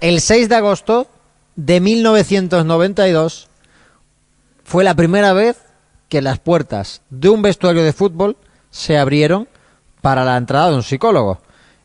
El 0.00 0.20
6 0.20 0.48
de 0.48 0.54
agosto 0.54 1.08
de 1.56 1.80
1992 1.80 3.48
fue 4.62 4.84
la 4.84 4.94
primera 4.94 5.32
vez 5.32 5.56
que 6.08 6.22
las 6.22 6.38
puertas 6.38 7.02
de 7.10 7.28
un 7.28 7.42
vestuario 7.42 7.82
de 7.82 7.92
fútbol 7.92 8.36
se 8.70 8.96
abrieron 8.96 9.48
para 10.00 10.24
la 10.24 10.36
entrada 10.36 10.70
de 10.70 10.76
un 10.76 10.84
psicólogo. 10.84 11.40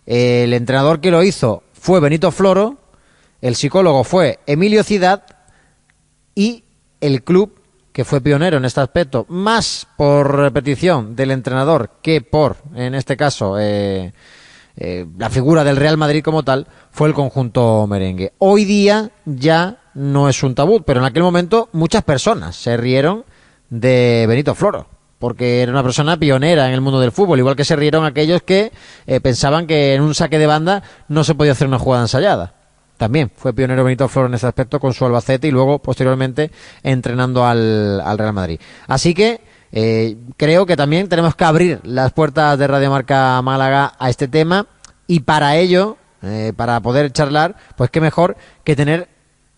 El 0.05 0.53
entrenador 0.53 1.01
que 1.01 1.09
lo 1.09 1.23
hizo 1.23 1.63
fue 1.73 1.99
Benito 1.99 2.29
Floro, 2.29 2.77
el 3.41 3.55
psicólogo 3.55 4.03
fue 4.03 4.39
Emilio 4.45 4.83
Ciudad 4.83 5.23
y 6.35 6.65
el 7.01 7.23
club 7.23 7.59
que 7.93 8.05
fue 8.05 8.21
pionero 8.21 8.57
en 8.57 8.65
este 8.65 8.81
aspecto, 8.81 9.25
más 9.27 9.87
por 9.97 10.35
repetición 10.35 11.15
del 11.15 11.31
entrenador 11.31 11.89
que 12.03 12.21
por, 12.21 12.57
en 12.75 12.93
este 12.93 13.17
caso, 13.17 13.57
eh, 13.59 14.13
eh, 14.75 15.05
la 15.17 15.29
figura 15.29 15.63
del 15.63 15.77
Real 15.77 15.97
Madrid 15.97 16.23
como 16.23 16.43
tal, 16.43 16.67
fue 16.91 17.07
el 17.07 17.13
conjunto 17.13 17.85
merengue. 17.87 18.33
Hoy 18.39 18.65
día 18.65 19.11
ya 19.25 19.77
no 19.93 20.29
es 20.29 20.41
un 20.43 20.55
tabú, 20.55 20.81
pero 20.81 20.99
en 20.99 21.05
aquel 21.05 21.23
momento 21.23 21.69
muchas 21.71 22.03
personas 22.03 22.55
se 22.55 22.77
rieron 22.77 23.25
de 23.69 24.25
Benito 24.27 24.55
Floro, 24.55 24.87
porque 25.19 25.61
era 25.61 25.71
una 25.71 25.83
persona 25.83 26.17
pionera 26.17 26.67
en 26.67 26.73
el 26.73 26.81
mundo 26.81 26.99
del 26.99 27.11
fútbol, 27.11 27.39
igual 27.39 27.55
que 27.55 27.65
se 27.65 27.75
rieron 27.75 28.05
aquellos 28.05 28.41
que 28.41 28.71
eh, 29.05 29.19
pensaban 29.19 29.67
que 29.67 29.93
en 29.93 30.01
un 30.01 30.15
saque 30.15 30.39
de 30.39 30.47
banda 30.47 30.83
no 31.07 31.23
se 31.23 31.35
podía 31.35 31.51
hacer 31.51 31.67
una 31.67 31.79
jugada 31.79 32.03
ensayada 32.03 32.63
también 33.03 33.31
fue 33.35 33.53
pionero 33.53 33.83
Benito 33.83 34.07
Floro 34.07 34.27
en 34.27 34.35
ese 34.35 34.47
aspecto 34.47 34.79
con 34.79 34.93
su 34.93 35.05
Albacete 35.05 35.47
y 35.47 35.51
luego 35.51 35.79
posteriormente 35.79 36.51
entrenando 36.83 37.45
al, 37.45 38.01
Real 38.17 38.33
Madrid. 38.33 38.59
Así 38.87 39.13
que 39.13 39.41
eh, 39.75 40.17
creo 40.37 40.67
que 40.67 40.77
también 40.77 41.09
tenemos 41.09 41.35
que 41.35 41.45
abrir 41.45 41.79
las 41.83 42.13
puertas 42.13 42.59
de 42.59 42.67
Radio 42.67 42.91
Marca 42.91 43.41
Málaga 43.41 43.93
a 43.97 44.11
este 44.11 44.27
tema 44.27 44.67
y 45.07 45.21
para 45.21 45.55
ello, 45.55 45.97
eh, 46.21 46.53
para 46.55 46.79
poder 46.79 47.11
charlar, 47.11 47.55
pues 47.75 47.89
qué 47.89 47.99
mejor 47.99 48.37
que 48.63 48.75
tener 48.75 49.09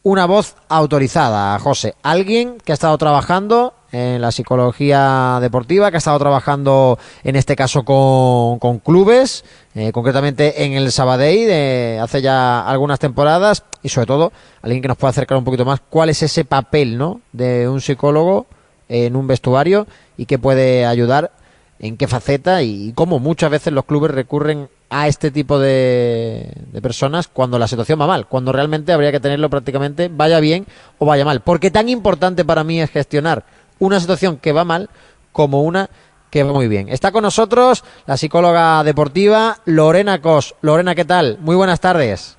una 0.04 0.26
voz 0.26 0.56
autorizada, 0.70 1.60
José. 1.60 1.96
Alguien 2.02 2.60
que 2.64 2.72
ha 2.72 2.76
estado 2.76 2.98
trabajando 2.98 3.74
en 3.92 4.22
la 4.22 4.32
psicología 4.32 5.40
deportiva, 5.42 5.92
que 5.92 5.98
ha 5.98 6.00
estado 6.00 6.20
trabajando 6.20 6.98
en 7.26 7.36
este 7.36 7.58
caso 7.58 7.84
con, 7.84 8.58
con 8.60 8.80
clubes, 8.80 9.44
eh, 9.74 9.92
concretamente 9.92 10.64
en 10.64 10.74
el 10.74 10.94
Sabadell 10.94 11.46
de 11.46 12.00
hace 12.02 12.22
ya 12.22 12.66
algunas 12.66 13.00
temporadas 13.00 13.66
y 13.84 13.90
sobre 13.90 14.08
todo 14.08 14.32
alguien 14.62 14.82
que 14.82 14.88
nos 14.88 14.98
pueda 14.98 15.10
acercar 15.10 15.38
un 15.38 15.44
poquito 15.44 15.66
más 15.66 15.82
cuál 15.90 16.10
es 16.10 16.24
ese 16.24 16.46
papel 16.46 16.98
¿no? 16.98 17.20
de 17.34 17.68
un 17.68 17.82
psicólogo 17.82 18.48
en 18.90 19.16
un 19.16 19.28
vestuario 19.28 19.88
y 20.18 20.26
qué 20.26 20.38
puede 20.40 20.86
ayudar 20.86 21.32
en 21.80 21.98
qué 21.98 22.08
faceta 22.08 22.62
y 22.64 22.94
cómo 22.94 23.20
muchas 23.20 23.52
veces 23.52 23.74
los 23.74 23.86
clubes 23.86 24.12
recurren 24.12 24.70
a 24.90 25.08
este 25.08 25.32
tipo 25.32 25.60
de, 25.60 26.52
de, 26.72 26.82
personas 26.82 27.28
cuando 27.28 27.60
la 27.60 27.68
situación 27.68 28.00
va 28.00 28.08
mal, 28.08 28.28
cuando 28.28 28.52
realmente 28.52 28.94
habría 28.94 29.12
que 29.12 29.20
tenerlo 29.20 29.50
prácticamente 29.50 30.10
vaya 30.12 30.40
bien 30.40 30.66
o 31.00 31.06
vaya 31.06 31.26
mal. 31.26 31.42
Porque 31.42 31.72
tan 31.72 31.90
importante 31.90 32.46
para 32.46 32.64
mí 32.64 32.80
es 32.80 32.90
gestionar 32.92 33.44
una 33.80 34.00
situación 34.00 34.38
que 34.38 34.54
va 34.54 34.64
mal 34.64 34.90
como 35.32 35.64
una 35.64 35.90
que 36.30 36.44
va 36.44 36.54
muy 36.54 36.68
bien. 36.68 36.90
Está 36.90 37.12
con 37.12 37.24
nosotros 37.24 37.84
la 38.06 38.18
psicóloga 38.18 38.84
deportiva 38.84 39.58
Lorena 39.66 40.22
Cos. 40.22 40.56
Lorena, 40.62 40.96
¿qué 40.96 41.06
tal? 41.06 41.38
Muy 41.40 41.56
buenas 41.56 41.80
tardes. 41.80 42.38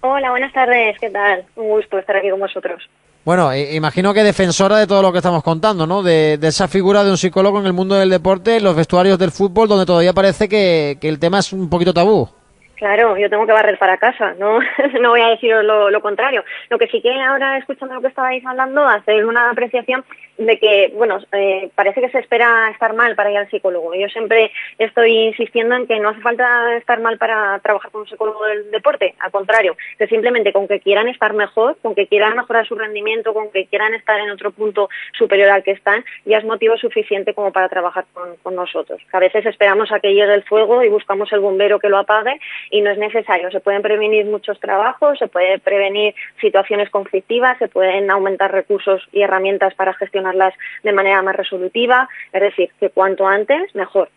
Hola, 0.00 0.30
buenas 0.30 0.52
tardes, 0.52 0.96
¿qué 1.00 1.10
tal? 1.10 1.44
Un 1.56 1.68
gusto 1.68 1.98
estar 1.98 2.16
aquí 2.16 2.30
con 2.30 2.40
vosotros. 2.40 2.88
Bueno, 3.28 3.54
imagino 3.54 4.14
que 4.14 4.22
defensora 4.22 4.78
de 4.78 4.86
todo 4.86 5.02
lo 5.02 5.12
que 5.12 5.18
estamos 5.18 5.42
contando, 5.42 5.86
¿no? 5.86 6.02
De, 6.02 6.38
esa 6.40 6.66
figura 6.66 7.04
de 7.04 7.10
un 7.10 7.18
psicólogo 7.18 7.60
en 7.60 7.66
el 7.66 7.74
mundo 7.74 7.94
del 7.94 8.08
deporte, 8.08 8.58
los 8.58 8.74
vestuarios 8.74 9.18
del 9.18 9.32
fútbol, 9.32 9.68
donde 9.68 9.84
todavía 9.84 10.14
parece 10.14 10.48
que 10.48 10.96
el 11.02 11.18
tema 11.18 11.40
es 11.40 11.52
un 11.52 11.68
poquito 11.68 11.92
tabú. 11.92 12.26
Claro, 12.78 13.16
yo 13.16 13.28
tengo 13.28 13.44
que 13.44 13.52
barrer 13.52 13.76
para 13.76 13.96
casa, 13.96 14.34
no, 14.38 14.60
no 15.00 15.10
voy 15.10 15.20
a 15.20 15.30
deciros 15.30 15.64
lo, 15.64 15.90
lo, 15.90 16.00
contrario. 16.00 16.44
Lo 16.70 16.78
que 16.78 16.86
sí 16.86 17.02
que 17.02 17.12
ahora, 17.20 17.58
escuchando 17.58 17.96
lo 17.96 18.00
que 18.00 18.06
estabais 18.06 18.46
hablando, 18.46 18.86
hacer 18.86 19.26
una 19.26 19.50
apreciación 19.50 20.04
de 20.36 20.58
que, 20.60 20.92
bueno, 20.94 21.18
eh, 21.32 21.70
parece 21.74 22.00
que 22.00 22.10
se 22.10 22.20
espera 22.20 22.70
estar 22.70 22.94
mal 22.94 23.16
para 23.16 23.32
ir 23.32 23.38
al 23.38 23.50
psicólogo. 23.50 23.96
Yo 23.96 24.08
siempre 24.08 24.52
estoy 24.78 25.10
insistiendo 25.10 25.74
en 25.74 25.88
que 25.88 25.98
no 25.98 26.10
hace 26.10 26.20
falta 26.20 26.76
estar 26.76 27.00
mal 27.00 27.18
para 27.18 27.58
trabajar 27.58 27.90
con 27.90 28.02
un 28.02 28.06
psicólogo 28.06 28.44
del 28.44 28.70
deporte, 28.70 29.16
al 29.18 29.32
contrario, 29.32 29.76
que 29.98 30.06
simplemente 30.06 30.52
con 30.52 30.68
que 30.68 30.78
quieran 30.78 31.08
estar 31.08 31.34
mejor, 31.34 31.76
con 31.82 31.96
que 31.96 32.06
quieran 32.06 32.36
mejorar 32.36 32.64
su 32.64 32.76
rendimiento, 32.76 33.34
con 33.34 33.50
que 33.50 33.66
quieran 33.66 33.94
estar 33.94 34.20
en 34.20 34.30
otro 34.30 34.52
punto 34.52 34.88
superior 35.18 35.50
al 35.50 35.64
que 35.64 35.72
están, 35.72 36.04
ya 36.24 36.38
es 36.38 36.44
motivo 36.44 36.76
suficiente 36.76 37.34
como 37.34 37.52
para 37.52 37.68
trabajar 37.68 38.04
con, 38.12 38.36
con 38.36 38.54
nosotros. 38.54 39.00
a 39.12 39.18
veces 39.18 39.44
esperamos 39.44 39.90
a 39.90 39.98
que 39.98 40.14
llegue 40.14 40.32
el 40.32 40.44
fuego 40.44 40.84
y 40.84 40.88
buscamos 40.88 41.32
el 41.32 41.40
bombero 41.40 41.80
que 41.80 41.88
lo 41.88 41.98
apague 41.98 42.38
y 42.70 42.80
no 42.80 42.90
es 42.90 42.98
necesario. 42.98 43.50
Se 43.50 43.60
pueden 43.60 43.82
prevenir 43.82 44.26
muchos 44.26 44.58
trabajos, 44.60 45.18
se 45.18 45.28
puede 45.28 45.58
prevenir 45.58 46.14
situaciones 46.40 46.90
conflictivas, 46.90 47.58
se 47.58 47.68
pueden 47.68 48.10
aumentar 48.10 48.52
recursos 48.52 49.06
y 49.12 49.22
herramientas 49.22 49.74
para 49.74 49.94
gestionar 49.94 50.28
de 50.82 50.92
manera 50.92 51.22
más 51.22 51.36
resolutiva, 51.36 52.08
es 52.32 52.40
decir, 52.40 52.70
que 52.78 52.90
cuanto 52.90 53.26
antes, 53.26 53.74
mejor. 53.74 54.08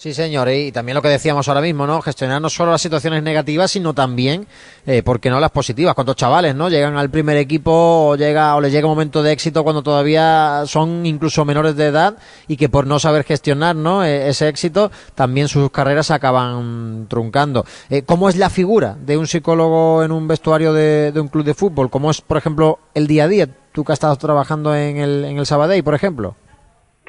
Sí, 0.00 0.14
señor, 0.14 0.48
y 0.48 0.72
también 0.72 0.94
lo 0.94 1.02
que 1.02 1.10
decíamos 1.10 1.46
ahora 1.46 1.60
mismo, 1.60 1.86
¿no? 1.86 2.00
Gestionar 2.00 2.40
no 2.40 2.48
solo 2.48 2.70
las 2.70 2.80
situaciones 2.80 3.22
negativas, 3.22 3.70
sino 3.70 3.92
también, 3.92 4.46
eh, 4.86 5.02
¿por 5.02 5.20
qué 5.20 5.28
no 5.28 5.38
las 5.40 5.50
positivas? 5.50 5.94
¿Cuántos 5.94 6.16
chavales, 6.16 6.54
no? 6.54 6.70
Llegan 6.70 6.96
al 6.96 7.10
primer 7.10 7.36
equipo 7.36 7.70
o, 7.70 8.16
llega, 8.16 8.56
o 8.56 8.62
les 8.62 8.72
llega 8.72 8.86
un 8.86 8.92
momento 8.92 9.22
de 9.22 9.32
éxito 9.32 9.62
cuando 9.62 9.82
todavía 9.82 10.62
son 10.64 11.04
incluso 11.04 11.44
menores 11.44 11.76
de 11.76 11.88
edad 11.88 12.16
y 12.48 12.56
que 12.56 12.70
por 12.70 12.86
no 12.86 12.98
saber 12.98 13.24
gestionar, 13.24 13.76
¿no? 13.76 14.02
E, 14.02 14.30
ese 14.30 14.48
éxito, 14.48 14.90
también 15.14 15.48
sus 15.48 15.70
carreras 15.70 16.10
acaban 16.10 17.04
truncando. 17.06 17.66
Eh, 17.90 18.00
¿Cómo 18.00 18.30
es 18.30 18.36
la 18.36 18.48
figura 18.48 18.96
de 18.98 19.18
un 19.18 19.26
psicólogo 19.26 20.02
en 20.02 20.12
un 20.12 20.26
vestuario 20.26 20.72
de, 20.72 21.12
de 21.12 21.20
un 21.20 21.28
club 21.28 21.44
de 21.44 21.52
fútbol? 21.52 21.90
¿Cómo 21.90 22.10
es, 22.10 22.22
por 22.22 22.38
ejemplo, 22.38 22.78
el 22.94 23.06
día 23.06 23.24
a 23.24 23.28
día? 23.28 23.48
Tú 23.72 23.84
que 23.84 23.92
has 23.92 23.98
estado 23.98 24.16
trabajando 24.16 24.74
en 24.74 24.96
el, 24.96 25.26
en 25.26 25.36
el 25.36 25.44
Sabadell, 25.44 25.84
por 25.84 25.94
ejemplo. 25.94 26.36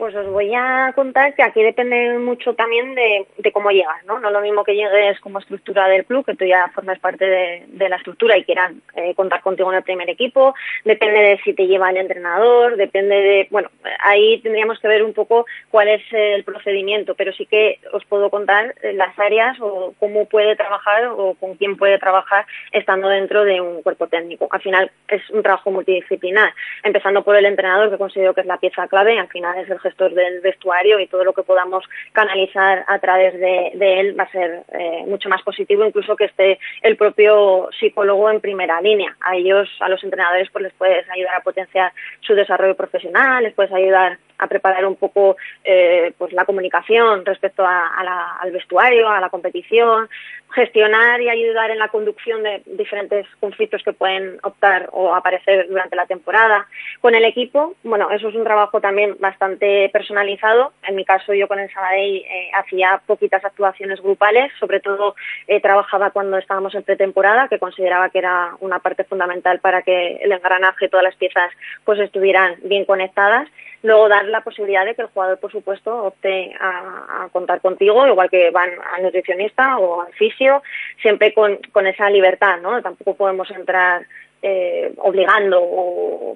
Pues 0.01 0.16
os 0.16 0.25
voy 0.31 0.51
a 0.56 0.94
contar 0.95 1.35
que 1.35 1.44
aquí 1.44 1.62
depende 1.62 2.17
mucho 2.17 2.56
también 2.56 2.95
de, 2.95 3.51
cómo 3.51 3.69
llegas, 3.69 4.03
¿no? 4.07 4.19
No 4.19 4.29
es 4.29 4.34
lo 4.34 4.41
mismo 4.41 4.63
que 4.63 4.73
llegues 4.73 5.19
como 5.19 5.38
estructura 5.38 5.88
del 5.88 6.06
club, 6.06 6.25
que 6.25 6.34
tú 6.34 6.44
ya 6.44 6.72
formes 6.73 6.97
parte 6.97 7.23
de, 7.23 7.88
la 7.88 7.97
estructura 7.97 8.35
y 8.35 8.44
quieran 8.44 8.81
eh, 8.95 9.13
contar 9.13 9.44
contigo 9.44 9.69
en 9.69 9.78
el 9.78 9.84
primer 9.84 10.09
equipo, 10.09 10.56
depende 10.85 11.19
de 11.19 11.40
si 11.44 11.53
te 11.53 11.67
lleva 11.67 11.91
el 11.91 11.97
entrenador, 11.97 12.78
depende 12.78 13.13
de, 13.13 13.47
bueno, 13.51 13.69
ahí 14.00 14.40
tendríamos 14.40 14.79
que 14.79 14.88
ver 14.88 15.03
un 15.03 15.13
poco 15.13 15.45
cuál 15.69 15.88
es 15.88 16.01
el 16.11 16.44
procedimiento, 16.45 17.13
pero 17.13 17.31
sí 17.31 17.45
que 17.45 17.78
os 17.94 18.03
puedo 18.06 18.31
contar 18.31 18.73
las 18.81 19.19
áreas 19.19 19.59
o 19.59 19.94
cómo 20.00 20.25
puede 20.25 20.56
trabajar 20.56 21.09
o 21.16 21.35
con 21.35 21.57
quién 21.57 21.78
puede 21.78 22.00
trabajar 22.00 22.47
estando 22.72 23.07
dentro 23.07 23.44
de 23.44 23.61
un 23.61 23.84
cuerpo 23.84 24.07
técnico. 24.07 24.47
Al 24.50 24.61
final 24.61 24.90
es 25.07 25.29
un 25.29 25.44
trabajo 25.44 25.69
multidisciplinar, 25.69 26.56
empezando 26.81 27.23
por 27.23 27.35
el 27.35 27.45
entrenador, 27.45 27.91
que 27.91 28.00
considero 28.00 28.34
que 28.34 28.41
es 28.41 28.47
la 28.47 28.57
pieza 28.57 28.88
clave, 28.88 29.19
al 29.19 29.28
final 29.28 29.59
es 29.59 29.69
el 29.69 29.79
del 29.97 30.41
vestuario 30.41 31.00
y 31.00 31.07
todo 31.07 31.24
lo 31.24 31.34
que 31.34 31.44
podamos 31.44 31.84
canalizar 32.12 32.84
a 32.88 33.00
través 33.00 33.34
de, 33.40 33.72
él 34.00 34.19
va 34.19 34.24
a 34.24 34.31
ser 34.31 34.63
eh, 34.72 35.03
mucho 35.07 35.29
más 35.29 35.41
positivo, 35.44 35.85
incluso 35.85 36.16
que 36.16 36.25
esté 36.25 36.59
el 36.81 36.97
propio 36.97 37.69
psicólogo 37.79 38.29
en 38.29 38.41
primera 38.41 38.81
línea. 38.81 39.16
A 39.22 39.35
ellos, 39.35 39.69
a 39.79 39.90
los 39.90 40.03
entrenadores, 40.03 40.50
pues 40.52 40.63
les 40.63 40.74
puedes 40.74 41.09
ayudar 41.09 41.35
a 41.35 41.41
potenciar 41.41 41.91
su 42.22 42.34
desarrollo 42.34 42.75
profesional, 42.75 43.44
les 43.44 43.53
puedes 43.53 43.72
ayudar 43.72 44.18
a 44.41 44.47
preparar 44.47 44.85
un 44.85 44.96
poco 44.96 45.38
eh, 45.63 46.13
pues 46.18 46.34
la 46.34 46.46
comunicación 46.46 47.24
respecto 47.25 47.63
al 47.66 48.52
vestuario, 48.52 49.07
a 49.07 49.22
la 49.22 49.29
competición, 49.29 50.09
gestionar 50.53 51.22
y 51.22 51.29
ayudar 51.29 51.72
en 51.72 51.79
la 51.79 51.88
conducción 51.88 52.44
de 52.44 52.62
diferentes 52.66 53.25
conflictos 53.40 53.84
que 53.84 53.94
pueden 53.94 54.38
optar 54.44 54.90
o 54.91 55.13
aparecer 55.13 55.68
durante 55.69 55.96
la 55.96 56.06
temporada. 56.06 56.68
Con 57.00 57.16
el 57.16 57.24
equipo, 57.24 57.75
bueno, 57.84 58.09
eso 58.12 58.29
es 58.29 58.35
un 58.35 58.44
trabajo 58.44 58.81
también 58.81 59.16
bastante 59.19 59.90
personalizado. 59.94 60.73
En 60.88 60.96
mi 60.96 61.06
caso, 61.06 61.34
yo 61.34 61.47
con 61.47 61.59
el 61.59 61.72
Sabadell 61.72 62.18
eh, 62.18 62.52
hacía 62.53 63.02
poquitas 63.06 63.44
actuaciones 63.46 64.02
grupales, 64.02 64.52
sobre 64.59 64.79
todo 64.79 65.16
eh, 65.47 65.62
trabajaba 65.62 66.12
cuando 66.12 66.38
estábamos 66.38 66.75
en 66.75 66.84
pretemporada, 66.84 67.47
que 67.47 67.59
consideraba 67.59 68.09
que 68.09 68.19
era 68.19 68.56
una 68.59 68.79
parte 68.79 69.03
fundamental 69.03 69.59
para 69.59 69.84
que 69.84 70.17
el 70.17 70.32
engranaje, 70.32 70.90
todas 70.90 71.03
las 71.03 71.16
piezas, 71.16 71.52
pues 71.85 71.99
estuvieran 71.99 72.55
bien 72.64 72.85
conectadas. 72.85 73.47
Luego 73.83 74.09
dar 74.09 74.25
la 74.25 74.41
posibilidad 74.41 74.85
de 74.85 74.95
que 74.95 75.01
el 75.01 75.07
jugador, 75.07 75.39
por 75.39 75.51
supuesto, 75.51 76.05
opte 76.05 76.53
a, 76.59 77.28
contar 77.31 77.61
contigo, 77.61 78.05
igual 78.05 78.29
que 78.29 78.51
van 78.51 78.69
al 78.95 79.03
nutricionista 79.03 79.78
o 79.78 80.01
al 80.01 80.13
fisio, 80.13 80.61
siempre 81.01 81.33
con, 81.33 81.57
con 81.72 81.87
esa 81.87 82.09
libertad, 82.09 82.59
¿no? 82.61 82.81
Tampoco 82.81 83.16
podemos 83.16 83.49
entrar 83.51 84.05
eh, 84.43 84.91
obligando 84.97 85.59
o, 85.61 86.35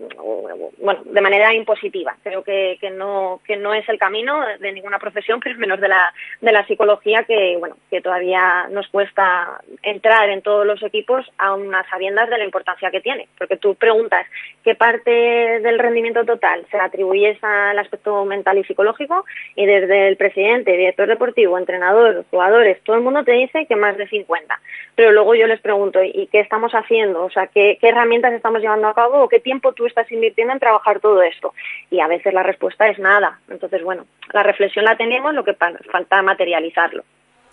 bueno, 0.78 1.02
de 1.06 1.22
manera 1.22 1.52
impositiva. 1.54 2.16
Creo 2.22 2.44
que, 2.44 2.78
que, 2.80 2.92
no, 2.92 3.42
que 3.44 3.58
no 3.58 3.74
es 3.74 3.88
el 3.90 3.98
camino 3.98 4.46
de 4.60 4.72
ninguna 4.72 5.00
profesión, 5.00 5.40
pero 5.44 5.58
menos 5.58 5.80
de 5.82 5.88
la, 5.88 6.14
de 6.42 6.52
la 6.52 6.66
psicología, 6.66 7.24
que, 7.24 7.58
bueno, 7.58 7.78
que 7.90 8.02
todavía 8.02 8.68
nos 8.70 8.88
cuesta 8.88 9.62
entrar 9.84 10.30
en 10.30 10.42
todos 10.42 10.66
los 10.66 10.82
equipos 10.84 11.26
a 11.38 11.54
unas 11.54 11.88
sabiendas 11.88 12.30
de 12.30 12.38
la 12.38 12.46
importancia 12.46 12.92
que 12.92 13.02
tiene. 13.02 13.28
Porque 13.38 13.58
tú 13.58 13.76
preguntas 13.76 14.26
qué 14.64 14.76
parte 14.76 15.12
del 15.12 15.80
rendimiento 15.80 16.26
total 16.26 16.66
se 16.70 16.78
atribuye 16.78 17.38
al 17.42 17.80
aspecto 17.80 18.26
mental 18.26 18.58
y 18.58 18.64
psicológico 18.64 19.26
y 19.56 19.66
desde 19.66 20.08
el 20.08 20.18
presidente, 20.18 20.72
director 20.72 21.08
deportivo, 21.08 21.58
entrenador, 21.58 22.26
jugadores, 22.30 22.82
todo 22.84 22.96
el 22.96 23.04
mundo 23.04 23.24
te 23.24 23.34
dice 23.34 23.66
que 23.66 23.76
más 23.76 23.98
de 23.98 24.08
50. 24.08 24.60
Pero 24.96 25.12
luego 25.12 25.36
yo 25.36 25.48
les 25.48 25.60
pregunto, 25.60 26.02
¿y 26.04 26.28
qué 26.32 26.40
estamos 26.40 26.74
haciendo? 26.74 27.26
O 27.26 27.30
sea, 27.30 27.48
¿qué, 27.48 27.78
qué 27.80 27.90
herramientas 27.90 28.34
estamos 28.34 28.62
llevando 28.62 28.88
a 28.88 28.94
cabo 28.94 29.24
o 29.24 29.30
qué 29.30 29.40
tiempo 29.40 29.74
tú 29.74 29.86
estás 29.86 30.12
invirtiendo 30.12 30.54
en 30.54 30.60
trabajar 30.60 31.00
todo 31.00 31.22
esto? 31.22 31.54
Y 31.90 32.00
a 32.00 32.08
veces 32.08 32.34
la 32.34 32.44
respuesta 32.44 32.88
es 32.88 33.00
nada. 33.00 33.40
Entonces, 33.50 33.84
bueno, 33.84 34.06
la 34.34 34.44
reflexión 34.44 34.86
la 34.86 34.98
tenemos, 34.98 35.34
lo 35.34 35.44
que 35.44 35.54
falta 35.54 36.22
materializarlo. 36.26 37.04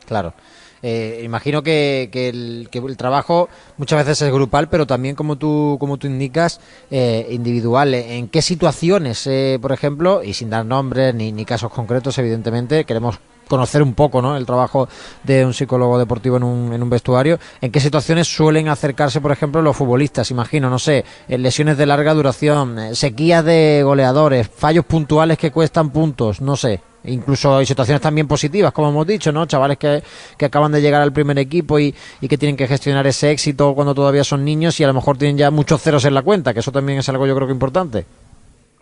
Claro. 0.06 0.34
Eh, 0.82 1.20
imagino 1.22 1.62
que, 1.62 2.08
que, 2.10 2.28
el, 2.28 2.68
que, 2.70 2.78
el, 2.78 2.96
trabajo 2.96 3.48
muchas 3.76 4.04
veces 4.04 4.20
es 4.22 4.32
grupal, 4.32 4.68
pero 4.68 4.84
también, 4.84 5.14
como 5.14 5.36
tú, 5.36 5.76
como 5.78 5.96
tú 5.96 6.08
indicas, 6.08 6.60
eh, 6.90 7.26
individual. 7.30 7.94
¿En 7.94 8.28
qué 8.28 8.42
situaciones, 8.42 9.26
eh, 9.28 9.58
por 9.62 9.70
ejemplo, 9.70 10.24
y 10.24 10.34
sin 10.34 10.50
dar 10.50 10.66
nombres 10.66 11.14
ni, 11.14 11.30
ni 11.30 11.44
casos 11.44 11.70
concretos, 11.70 12.18
evidentemente, 12.18 12.84
queremos 12.84 13.20
conocer 13.48 13.82
un 13.82 13.94
poco 13.94 14.22
¿no? 14.22 14.36
el 14.36 14.46
trabajo 14.46 14.88
de 15.22 15.44
un 15.44 15.54
psicólogo 15.54 15.98
deportivo 15.98 16.36
en 16.36 16.44
un, 16.44 16.72
en 16.72 16.82
un 16.82 16.90
vestuario. 16.90 17.38
¿En 17.60 17.70
qué 17.70 17.80
situaciones 17.80 18.28
suelen 18.28 18.68
acercarse, 18.68 19.20
por 19.20 19.32
ejemplo, 19.32 19.62
los 19.62 19.76
futbolistas? 19.76 20.30
Imagino, 20.30 20.70
no 20.70 20.78
sé, 20.78 21.04
lesiones 21.28 21.76
de 21.76 21.86
larga 21.86 22.14
duración, 22.14 22.94
sequías 22.94 23.44
de 23.44 23.82
goleadores, 23.84 24.48
fallos 24.48 24.84
puntuales 24.84 25.38
que 25.38 25.50
cuestan 25.50 25.90
puntos, 25.90 26.40
no 26.40 26.56
sé. 26.56 26.80
Incluso 27.04 27.56
hay 27.56 27.66
situaciones 27.66 28.00
también 28.00 28.28
positivas, 28.28 28.72
como 28.72 28.90
hemos 28.90 29.06
dicho, 29.06 29.32
¿no? 29.32 29.46
Chavales 29.46 29.76
que, 29.76 30.02
que 30.36 30.44
acaban 30.44 30.70
de 30.70 30.80
llegar 30.80 31.02
al 31.02 31.12
primer 31.12 31.38
equipo 31.38 31.78
y, 31.78 31.94
y, 32.20 32.28
que 32.28 32.38
tienen 32.38 32.56
que 32.56 32.68
gestionar 32.68 33.06
ese 33.06 33.30
éxito 33.32 33.74
cuando 33.74 33.94
todavía 33.94 34.22
son 34.22 34.44
niños 34.44 34.78
y 34.78 34.84
a 34.84 34.86
lo 34.86 34.94
mejor 34.94 35.18
tienen 35.18 35.36
ya 35.36 35.50
muchos 35.50 35.82
ceros 35.82 36.04
en 36.04 36.14
la 36.14 36.22
cuenta, 36.22 36.54
que 36.54 36.60
eso 36.60 36.70
también 36.70 37.00
es 37.00 37.08
algo 37.08 37.26
yo 37.26 37.34
creo 37.34 37.48
que 37.48 37.52
importante. 37.52 38.06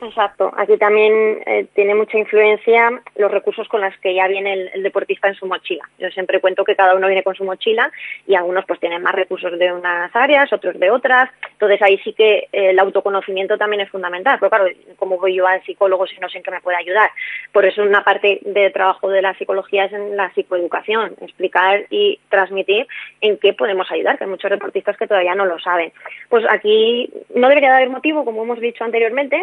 Exacto. 0.02 0.50
Aquí 0.56 0.78
también 0.78 1.42
eh, 1.46 1.66
tiene 1.74 1.94
mucha 1.94 2.18
influencia 2.18 3.02
los 3.16 3.30
recursos 3.30 3.68
con 3.68 3.82
los 3.82 3.94
que 3.98 4.14
ya 4.14 4.26
viene 4.28 4.70
el, 4.74 4.82
deportista 4.82 5.28
en 5.28 5.34
su 5.34 5.46
mochila. 5.46 5.88
Yo 5.98 6.08
siempre 6.10 6.40
cuento 6.40 6.64
que 6.64 6.74
cada 6.74 6.94
uno 6.94 7.06
viene 7.06 7.22
con 7.22 7.34
su 7.34 7.44
mochila 7.44 7.90
y 8.26 8.34
algunos 8.34 8.64
pues 8.64 8.80
tienen 8.80 9.02
más 9.02 9.14
recursos 9.14 9.58
de 9.58 9.72
unas 9.72 10.14
áreas, 10.16 10.52
otros 10.52 10.78
de 10.78 10.90
otras. 10.90 11.30
Entonces 11.52 11.82
ahí 11.82 11.98
sí 11.98 12.14
que 12.14 12.48
eh, 12.52 12.70
el 12.70 12.78
autoconocimiento 12.78 13.58
también 13.58 13.82
es 13.82 13.90
fundamental. 13.90 14.38
Pero 14.40 14.50
claro, 14.50 14.66
¿cómo 14.96 15.18
voy 15.18 15.34
yo 15.34 15.46
al 15.46 15.62
psicólogo 15.64 16.06
si 16.06 16.18
no 16.18 16.28
sé 16.28 16.38
en 16.38 16.44
qué 16.44 16.50
me 16.50 16.60
puede 16.60 16.78
ayudar? 16.78 17.10
Por 17.52 17.66
eso 17.66 17.82
una 17.82 18.02
parte 18.02 18.40
de 18.42 18.70
trabajo 18.70 19.10
de 19.10 19.20
la 19.20 19.34
psicología 19.34 19.84
es 19.84 19.92
en 19.92 20.16
la 20.16 20.32
psicoeducación, 20.32 21.14
explicar 21.20 21.84
y 21.90 22.18
transmitir 22.30 22.86
en 23.20 23.36
qué 23.36 23.52
podemos 23.52 23.90
ayudar, 23.90 24.16
que 24.16 24.24
hay 24.24 24.30
muchos 24.30 24.50
deportistas 24.50 24.96
que 24.96 25.06
todavía 25.06 25.34
no 25.34 25.44
lo 25.44 25.58
saben. 25.58 25.92
Pues 26.28 26.44
aquí 26.48 27.10
no 27.34 27.48
debería 27.48 27.70
de 27.70 27.76
haber 27.76 27.90
motivo, 27.90 28.24
como 28.24 28.42
hemos 28.42 28.60
dicho 28.60 28.84
anteriormente, 28.84 29.36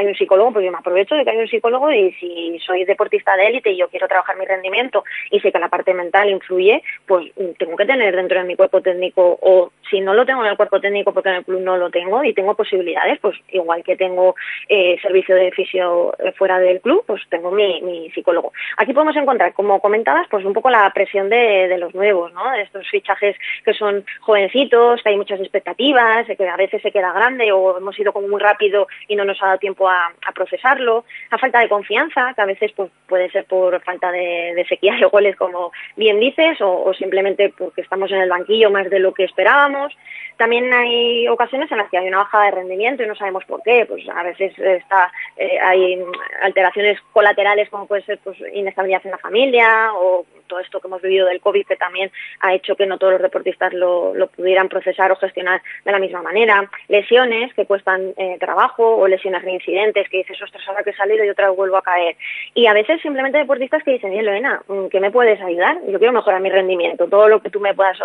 hay 0.00 0.06
un 0.06 0.14
psicólogo, 0.14 0.52
porque 0.52 0.66
yo 0.66 0.72
me 0.72 0.78
aprovecho 0.78 1.14
de 1.14 1.24
que 1.24 1.30
hay 1.30 1.38
un 1.38 1.48
psicólogo 1.48 1.92
y 1.92 2.12
si 2.12 2.58
soy 2.64 2.84
deportista 2.84 3.36
de 3.36 3.46
élite 3.46 3.70
y 3.70 3.76
yo 3.76 3.88
quiero 3.88 4.08
trabajar 4.08 4.36
mi 4.36 4.46
rendimiento 4.46 5.04
y 5.30 5.40
sé 5.40 5.52
que 5.52 5.58
la 5.58 5.68
parte 5.68 5.94
mental 5.94 6.30
influye, 6.30 6.82
pues 7.06 7.30
tengo 7.58 7.76
que 7.76 7.84
tener 7.84 8.16
dentro 8.16 8.38
de 8.38 8.46
mi 8.46 8.56
cuerpo 8.56 8.80
técnico 8.80 9.38
o 9.42 9.72
si 9.90 10.00
no 10.00 10.14
lo 10.14 10.24
tengo 10.24 10.42
en 10.42 10.50
el 10.50 10.56
cuerpo 10.56 10.80
técnico 10.80 11.12
porque 11.12 11.28
en 11.28 11.36
el 11.36 11.44
club 11.44 11.60
no 11.60 11.76
lo 11.76 11.90
tengo 11.90 12.24
y 12.24 12.32
tengo 12.32 12.54
posibilidades, 12.54 13.18
pues 13.20 13.36
igual 13.50 13.82
que 13.82 13.96
tengo 13.96 14.34
eh, 14.68 14.98
servicio 15.02 15.34
de 15.34 15.50
fisio 15.50 16.14
fuera 16.36 16.58
del 16.58 16.80
club, 16.80 17.04
pues 17.06 17.22
tengo 17.28 17.50
mi, 17.50 17.82
mi, 17.82 18.10
psicólogo. 18.10 18.52
Aquí 18.78 18.92
podemos 18.92 19.16
encontrar, 19.16 19.52
como 19.52 19.80
comentabas, 19.80 20.26
pues 20.30 20.44
un 20.44 20.52
poco 20.52 20.70
la 20.70 20.90
presión 20.92 21.28
de, 21.28 21.68
de 21.68 21.78
los 21.78 21.94
nuevos, 21.94 22.32
¿no? 22.32 22.50
De 22.50 22.62
estos 22.62 22.88
fichajes 22.88 23.36
que 23.64 23.74
son 23.74 24.04
jovencitos, 24.20 25.02
que 25.02 25.10
hay 25.10 25.16
muchas 25.16 25.40
expectativas, 25.40 26.26
que 26.26 26.48
a 26.48 26.56
veces 26.56 26.80
se 26.82 26.90
queda 26.90 27.12
grande 27.12 27.52
o 27.52 27.76
hemos 27.76 27.98
ido 27.98 28.12
como 28.12 28.28
muy 28.28 28.40
rápido 28.40 28.86
y 29.08 29.16
no 29.16 29.24
nos 29.24 29.42
ha 29.42 29.46
dado 29.46 29.58
tiempo 29.58 29.89
a 29.90 30.32
procesarlo, 30.32 31.04
a 31.30 31.38
falta 31.38 31.60
de 31.60 31.68
confianza, 31.68 32.32
que 32.34 32.42
a 32.42 32.46
veces 32.46 32.72
pues, 32.72 32.90
puede 33.06 33.30
ser 33.30 33.44
por 33.44 33.80
falta 33.82 34.10
de, 34.10 34.52
de 34.54 34.64
sequía 34.68 34.94
de 34.96 35.06
goles, 35.06 35.36
como 35.36 35.72
bien 35.96 36.20
dices, 36.20 36.58
o, 36.60 36.92
simplemente 36.94 37.52
porque 37.56 37.82
estamos 37.82 38.10
en 38.10 38.20
el 38.20 38.28
banquillo 38.28 38.70
más 38.70 38.88
de 38.90 38.98
lo 38.98 39.12
que 39.14 39.24
esperábamos 39.24 39.94
también 40.40 40.72
hay 40.72 41.28
ocasiones 41.28 41.70
en 41.70 41.76
las 41.76 41.90
que 41.90 41.98
hay 41.98 42.08
una 42.08 42.16
bajada 42.16 42.46
de 42.46 42.50
rendimiento 42.52 43.02
y 43.02 43.06
no 43.06 43.14
sabemos 43.14 43.44
por 43.44 43.62
qué. 43.62 43.84
Pues 43.86 44.08
a 44.08 44.22
veces 44.22 44.58
está, 44.58 45.12
eh, 45.36 45.58
hay 45.60 46.02
alteraciones 46.40 46.98
colaterales 47.12 47.68
como 47.68 47.86
puede 47.86 48.02
ser 48.06 48.18
pues, 48.24 48.38
inestabilidad 48.54 49.02
en 49.04 49.10
la 49.10 49.18
familia 49.18 49.90
o 49.92 50.24
todo 50.46 50.60
esto 50.60 50.80
que 50.80 50.88
hemos 50.88 51.02
vivido 51.02 51.26
del 51.26 51.42
COVID 51.42 51.66
que 51.66 51.76
también 51.76 52.10
ha 52.40 52.54
hecho 52.54 52.74
que 52.74 52.86
no 52.86 52.96
todos 52.96 53.12
los 53.12 53.22
deportistas 53.22 53.74
lo, 53.74 54.14
lo 54.14 54.28
pudieran 54.28 54.70
procesar 54.70 55.12
o 55.12 55.16
gestionar 55.16 55.60
de 55.84 55.92
la 55.92 55.98
misma 55.98 56.22
manera. 56.22 56.70
Lesiones 56.88 57.52
que 57.52 57.66
cuestan 57.66 58.14
eh, 58.16 58.38
trabajo 58.40 58.96
o 58.96 59.06
lesiones 59.06 59.42
reincidentes 59.42 59.70
que 60.10 60.18
dices, 60.18 60.40
ostras, 60.42 60.62
ahora 60.68 60.82
que 60.82 60.90
he 60.90 60.94
salido 60.94 61.24
y 61.24 61.30
otra 61.30 61.50
vuelvo 61.50 61.76
a 61.76 61.82
caer. 61.82 62.16
Y 62.54 62.66
a 62.66 62.72
veces 62.72 63.00
simplemente 63.00 63.38
deportistas 63.38 63.82
que 63.82 63.92
dicen, 63.92 64.14
Lorena, 64.24 64.62
¿qué 64.90 65.00
me 65.00 65.10
puedes 65.10 65.40
ayudar? 65.40 65.78
Yo 65.88 65.98
quiero 65.98 66.12
mejorar 66.12 66.40
mi 66.40 66.50
rendimiento. 66.50 67.08
Todo 67.08 67.28
lo 67.28 67.40
que 67.40 67.50
tú 67.50 67.60
me 67.60 67.74
puedas 67.74 67.98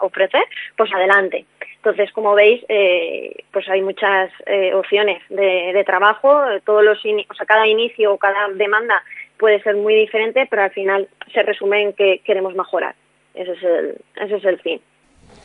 ofrecer, 0.00 0.42
pues 0.76 0.92
adelante. 0.92 1.46
Entonces, 1.76 2.12
como 2.12 2.34
veis, 2.34 2.64
eh, 2.68 3.44
pues 3.50 3.68
hay 3.68 3.82
muchas 3.82 4.30
eh, 4.46 4.72
opciones 4.72 5.20
de, 5.28 5.82
trabajo. 5.84 6.42
Todos 6.64 6.84
los 6.84 6.98
o 6.98 7.34
sea, 7.34 7.46
cada 7.46 7.66
inicio 7.66 8.12
o 8.12 8.18
cada 8.18 8.48
demanda 8.50 9.02
puede 9.36 9.60
ser 9.62 9.74
muy 9.74 9.94
diferente, 9.94 10.46
pero 10.48 10.62
al 10.62 10.70
final 10.70 11.08
se 11.34 11.42
resume 11.42 11.82
en 11.82 11.92
que 11.92 12.20
queremos 12.24 12.54
mejorar. 12.54 12.94
Ese 13.34 13.52
es 13.52 13.62
el, 13.62 13.96
ese 14.14 14.36
es 14.36 14.44
el 14.44 14.60
fin. 14.60 14.80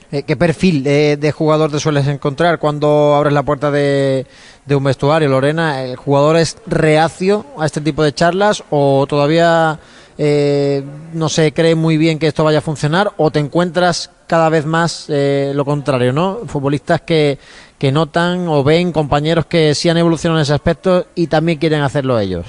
Eh, 0.09 0.23
¿Qué 0.23 0.37
perfil 0.37 0.83
de, 0.83 1.17
de, 1.17 1.31
jugador 1.33 1.69
te 1.69 1.81
sueles 1.81 2.07
encontrar 2.07 2.59
cuando 2.59 3.13
abres 3.13 3.33
la 3.33 3.43
puerta 3.43 3.71
de, 3.71 4.25
de, 4.65 4.75
un 4.75 4.83
vestuario, 4.85 5.27
Lorena? 5.27 5.83
¿El 5.83 5.97
jugador 5.97 6.37
es 6.37 6.57
reacio 6.65 7.45
a 7.59 7.65
este 7.65 7.81
tipo 7.81 8.03
de 8.03 8.13
charlas 8.13 8.63
o 8.69 9.05
todavía 9.05 9.79
eh, 10.17 10.81
no 11.13 11.27
se 11.27 11.51
cree 11.51 11.75
muy 11.75 11.97
bien 11.97 12.19
que 12.19 12.27
esto 12.27 12.45
vaya 12.45 12.59
a 12.59 12.61
funcionar 12.61 13.11
o 13.17 13.31
te 13.31 13.39
encuentras 13.39 14.09
cada 14.27 14.47
vez 14.47 14.65
más 14.65 15.07
eh, 15.09 15.51
lo 15.53 15.65
contrario, 15.65 16.13
¿no? 16.13 16.39
Futbolistas 16.47 17.01
que, 17.01 17.37
que 17.77 17.91
notan 17.91 18.47
o 18.47 18.63
ven 18.63 18.93
compañeros 18.93 19.45
que 19.45 19.75
sí 19.75 19.89
han 19.89 19.97
evolucionado 19.97 20.39
en 20.39 20.43
ese 20.43 20.53
aspecto 20.53 21.07
y 21.15 21.27
también 21.27 21.59
quieren 21.59 21.81
hacerlo 21.81 22.17
ellos 22.17 22.45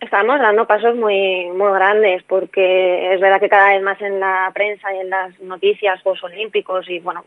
estamos 0.00 0.40
dando 0.40 0.66
pasos 0.66 0.96
muy 0.96 1.50
muy 1.50 1.72
grandes 1.72 2.22
porque 2.24 3.14
es 3.14 3.20
verdad 3.20 3.38
que 3.38 3.50
cada 3.50 3.74
vez 3.74 3.82
más 3.82 4.00
en 4.00 4.18
la 4.18 4.50
prensa 4.54 4.92
y 4.94 4.98
en 4.98 5.10
las 5.10 5.38
noticias 5.40 6.00
Juegos 6.02 6.24
Olímpicos 6.24 6.88
y 6.88 7.00
bueno 7.00 7.22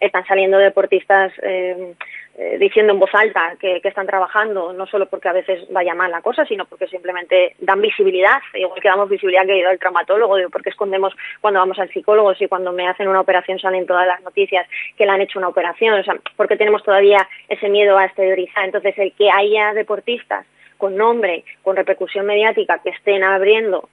están 0.00 0.26
saliendo 0.26 0.58
deportistas 0.58 1.32
eh, 1.42 1.94
eh, 2.36 2.58
diciendo 2.58 2.92
en 2.92 2.98
voz 2.98 3.14
alta 3.14 3.54
que, 3.60 3.80
que, 3.80 3.88
están 3.88 4.06
trabajando 4.06 4.72
no 4.72 4.86
solo 4.86 5.06
porque 5.06 5.28
a 5.28 5.32
veces 5.32 5.70
vaya 5.70 5.94
mal 5.94 6.10
la 6.10 6.20
cosa 6.20 6.44
sino 6.44 6.64
porque 6.64 6.88
simplemente 6.88 7.54
dan 7.60 7.80
visibilidad 7.80 8.40
igual 8.54 8.80
que 8.80 8.88
damos 8.88 9.08
visibilidad 9.08 9.46
que 9.46 9.58
ido 9.58 9.70
al 9.70 9.78
traumatólogo 9.78 10.36
porque 10.50 10.70
escondemos 10.70 11.14
cuando 11.40 11.60
vamos 11.60 11.78
al 11.78 11.90
psicólogo 11.90 12.34
si 12.34 12.48
cuando 12.48 12.72
me 12.72 12.88
hacen 12.88 13.06
una 13.06 13.20
operación 13.20 13.60
salen 13.60 13.86
todas 13.86 14.08
las 14.08 14.20
noticias 14.22 14.66
que 14.96 15.06
le 15.06 15.12
han 15.12 15.20
hecho 15.20 15.38
una 15.38 15.48
operación 15.48 15.98
o 15.98 16.02
sea 16.02 16.16
porque 16.36 16.56
tenemos 16.56 16.82
todavía 16.82 17.28
ese 17.48 17.68
miedo 17.68 17.96
a 17.96 18.06
exteriorizar 18.06 18.64
entonces 18.64 18.98
el 18.98 19.12
que 19.12 19.30
haya 19.30 19.72
deportistas 19.72 20.44
con 20.78 20.96
nombre, 20.96 21.44
con 21.62 21.76
repercusión 21.76 22.24
mediática, 22.24 22.80
que 22.82 22.90
estén 22.90 23.22
abriendo 23.24 23.88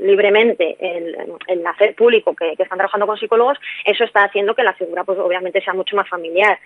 libremente 0.00 0.76
el, 0.80 1.16
el 1.48 1.66
hacer 1.66 1.94
público, 1.94 2.34
que, 2.34 2.56
que, 2.56 2.62
están 2.62 2.78
trabajando 2.78 3.06
con 3.06 3.18
psicólogos, 3.18 3.58
eso 3.84 4.04
está 4.04 4.24
haciendo 4.24 4.54
que 4.54 4.62
la 4.62 4.72
figura, 4.72 5.04
pues 5.04 5.18
obviamente, 5.18 5.60
sea 5.60 5.74
mucho 5.74 5.96
más 5.96 6.08
familiar. 6.08 6.58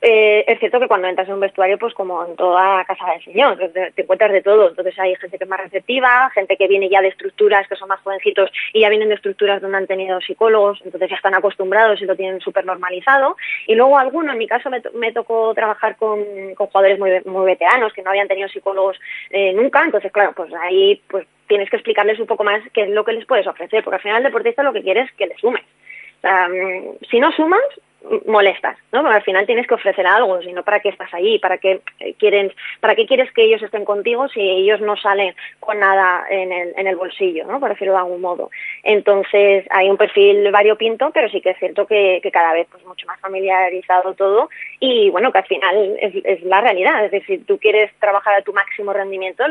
Eh, 0.00 0.44
es 0.46 0.60
cierto 0.60 0.78
que 0.78 0.88
cuando 0.88 1.08
entras 1.08 1.26
en 1.26 1.34
un 1.34 1.40
vestuario, 1.40 1.78
pues 1.78 1.94
como 1.94 2.24
en 2.24 2.36
toda 2.36 2.84
casa 2.84 3.10
del 3.12 3.24
señor, 3.24 3.58
te, 3.72 3.92
encuentras 3.96 4.30
de 4.30 4.42
todo. 4.42 4.68
Entonces 4.68 4.96
hay 4.98 5.16
gente 5.16 5.38
que 5.38 5.44
es 5.44 5.50
más 5.50 5.60
receptiva, 5.60 6.30
gente 6.34 6.56
que 6.56 6.68
viene 6.68 6.88
ya 6.88 7.00
de 7.00 7.08
estructuras 7.08 7.66
que 7.66 7.76
son 7.76 7.88
más 7.88 8.00
jovencitos 8.00 8.50
y 8.72 8.80
ya 8.80 8.88
vienen 8.88 9.08
de 9.08 9.14
estructuras 9.14 9.60
donde 9.60 9.78
han 9.78 9.86
tenido 9.86 10.20
psicólogos, 10.20 10.80
entonces 10.84 11.10
ya 11.10 11.16
están 11.16 11.34
acostumbrados 11.34 12.00
y 12.00 12.04
lo 12.04 12.14
tienen 12.14 12.40
súper 12.40 12.64
normalizado. 12.64 13.36
Y 13.66 13.74
luego 13.74 13.98
alguno, 13.98 14.32
en 14.32 14.38
mi 14.38 14.46
caso, 14.46 14.70
me, 14.70 14.82
me 14.94 15.12
tocó 15.12 15.52
trabajar 15.54 15.96
con, 15.96 16.54
con 16.54 16.66
jugadores 16.68 16.98
muy, 16.98 17.10
muy 17.24 17.46
veteranos 17.46 17.92
que 17.92 18.02
no 18.02 18.10
habían 18.10 18.28
tenido 18.28 18.48
psicólogos 18.48 18.98
eh, 19.30 19.52
nunca, 19.52 19.82
entonces 19.82 20.12
claro, 20.12 20.32
pues 20.34 20.52
ahí 20.54 21.02
pues 21.08 21.26
tienes 21.46 21.70
que 21.70 21.76
explicarles 21.76 22.18
un 22.18 22.26
poco 22.26 22.44
más 22.44 22.62
qué 22.72 22.82
es 22.82 22.90
lo 22.90 23.04
que 23.04 23.12
les 23.12 23.26
puedes 23.26 23.46
ofrecer, 23.46 23.82
porque 23.82 23.96
al 23.96 24.02
final 24.02 24.18
el 24.18 24.24
deportista 24.24 24.62
lo 24.62 24.72
que 24.72 24.82
quiere 24.82 25.02
es 25.02 25.12
que 25.12 25.26
le 25.26 25.36
sumes. 25.36 25.62
O 26.18 26.20
sea, 26.20 26.48
si 27.10 27.20
no 27.20 27.30
sumas, 27.32 27.60
molestas, 28.26 28.76
¿no? 28.92 29.06
Al 29.06 29.22
final 29.22 29.46
tienes 29.46 29.66
que 29.66 29.74
ofrecer 29.74 30.06
algo, 30.06 30.40
sino 30.42 30.62
para 30.62 30.80
qué 30.80 30.90
estás 30.90 31.12
ahí, 31.12 31.38
para 31.38 31.58
qué 31.58 31.80
quieren, 32.18 32.52
para 32.80 32.94
qué 32.94 33.06
quieres 33.06 33.32
que 33.32 33.42
ellos 33.42 33.62
estén 33.62 33.84
contigo 33.84 34.28
si 34.28 34.40
ellos 34.40 34.80
no 34.80 34.96
salen 34.96 35.34
con 35.60 35.78
nada 35.78 36.24
en 36.30 36.52
el, 36.52 36.74
en 36.76 36.86
el 36.86 36.96
bolsillo, 36.96 37.44
¿no? 37.46 37.60
Por 37.60 37.70
decirlo 37.70 37.94
de 37.94 38.00
algún 38.00 38.20
modo. 38.20 38.50
Entonces 38.82 39.64
hay 39.70 39.90
un 39.90 39.96
perfil 39.96 40.50
variopinto, 40.50 41.10
pero 41.12 41.28
sí 41.28 41.40
que 41.40 41.50
es 41.50 41.58
cierto 41.58 41.86
que, 41.86 42.20
que 42.22 42.30
cada 42.30 42.52
vez 42.52 42.66
pues 42.70 42.84
mucho 42.84 43.06
más 43.06 43.20
familiarizado 43.20 44.14
todo 44.14 44.48
y 44.80 45.10
bueno, 45.10 45.32
que 45.32 45.38
al 45.38 45.46
final 45.46 45.96
es, 46.00 46.42
la 46.44 46.60
realidad. 46.60 47.04
Es 47.04 47.10
decir, 47.10 47.38
si 47.38 47.44
tú 47.44 47.58
quieres 47.58 47.92
trabajar 47.98 48.34
a 48.34 48.42
tu 48.42 48.52
máximo 48.52 48.92
rendimiento, 48.92 49.44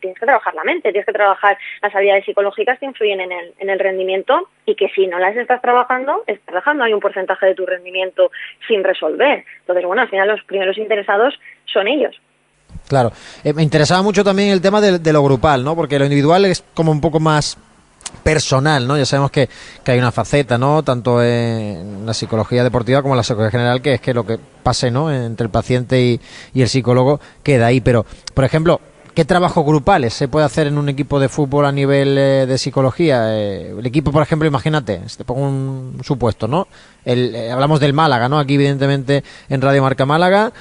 tienes 0.00 0.18
que 0.18 0.26
trabajar 0.26 0.54
la 0.54 0.64
mente, 0.64 0.92
tienes 0.92 1.06
que 1.06 1.12
trabajar 1.12 1.58
las 1.82 1.94
habilidades 1.94 2.24
psicológicas 2.24 2.78
que 2.78 2.86
influyen 2.86 3.20
en 3.20 3.32
el, 3.32 3.52
en 3.58 3.70
el 3.70 3.78
rendimiento 3.78 4.48
y 4.68 4.74
que 4.74 4.88
si 4.94 5.06
no 5.06 5.18
las 5.18 5.34
estás 5.34 5.62
trabajando, 5.62 6.24
estás 6.26 6.54
dejando 6.54 6.84
hay 6.84 6.92
un 6.92 7.00
porcentaje 7.00 7.46
de 7.46 7.54
tu 7.54 7.64
rendimiento 7.64 8.30
sin 8.66 8.84
resolver. 8.84 9.44
Entonces, 9.60 9.84
bueno, 9.86 10.02
al 10.02 10.10
final 10.10 10.28
los 10.28 10.42
primeros 10.44 10.76
interesados 10.76 11.34
son 11.72 11.88
ellos. 11.88 12.14
Claro, 12.86 13.10
eh, 13.44 13.54
me 13.54 13.62
interesaba 13.62 14.02
mucho 14.02 14.22
también 14.22 14.50
el 14.50 14.60
tema 14.60 14.82
de, 14.82 15.12
lo 15.12 15.22
grupal, 15.22 15.64
¿no? 15.64 15.74
Porque 15.74 15.98
lo 15.98 16.04
individual 16.04 16.44
es 16.44 16.62
como 16.74 16.92
un 16.92 17.00
poco 17.00 17.18
más 17.18 17.56
personal, 18.22 18.86
¿no? 18.86 18.98
Ya 18.98 19.06
sabemos 19.06 19.30
que, 19.30 19.48
que, 19.82 19.92
hay 19.92 19.98
una 19.98 20.12
faceta, 20.12 20.58
¿no? 20.58 20.82
Tanto 20.82 21.22
en 21.22 22.04
la 22.04 22.12
psicología 22.12 22.62
deportiva 22.62 23.00
como 23.00 23.14
en 23.14 23.18
la 23.18 23.22
psicología 23.22 23.50
general, 23.50 23.80
que 23.80 23.94
es 23.94 24.00
que 24.02 24.12
lo 24.12 24.26
que 24.26 24.38
pase, 24.62 24.90
¿no? 24.90 25.10
Entre 25.10 25.44
el 25.44 25.50
paciente 25.50 26.00
y, 26.00 26.20
y 26.52 26.60
el 26.60 26.68
psicólogo 26.68 27.20
queda 27.42 27.66
ahí. 27.66 27.80
Pero, 27.80 28.04
por 28.34 28.44
ejemplo, 28.44 28.80
¿Qué 29.18 29.24
trabajo 29.24 29.64
grupales 29.64 30.14
se 30.14 30.28
puede 30.28 30.46
hacer 30.46 30.68
en 30.68 30.78
un 30.78 30.88
equipo 30.88 31.18
de 31.18 31.28
fútbol 31.28 31.66
a 31.66 31.72
nivel 31.72 32.16
eh, 32.16 32.46
de 32.46 32.56
psicología? 32.56 33.36
Eh, 33.36 33.74
el 33.76 33.84
equipo, 33.84 34.12
por 34.12 34.22
ejemplo, 34.22 34.46
imagínate, 34.46 35.00
te 35.16 35.24
pongo 35.24 35.40
un 35.40 35.98
supuesto, 36.04 36.46
¿no? 36.46 36.68
El, 37.04 37.34
eh, 37.34 37.50
hablamos 37.50 37.80
del 37.80 37.94
Málaga, 37.94 38.28
¿no? 38.28 38.38
Aquí, 38.38 38.54
evidentemente, 38.54 39.24
en 39.48 39.60
Radio 39.60 39.82
Marca 39.82 40.06
Málaga, 40.06 40.52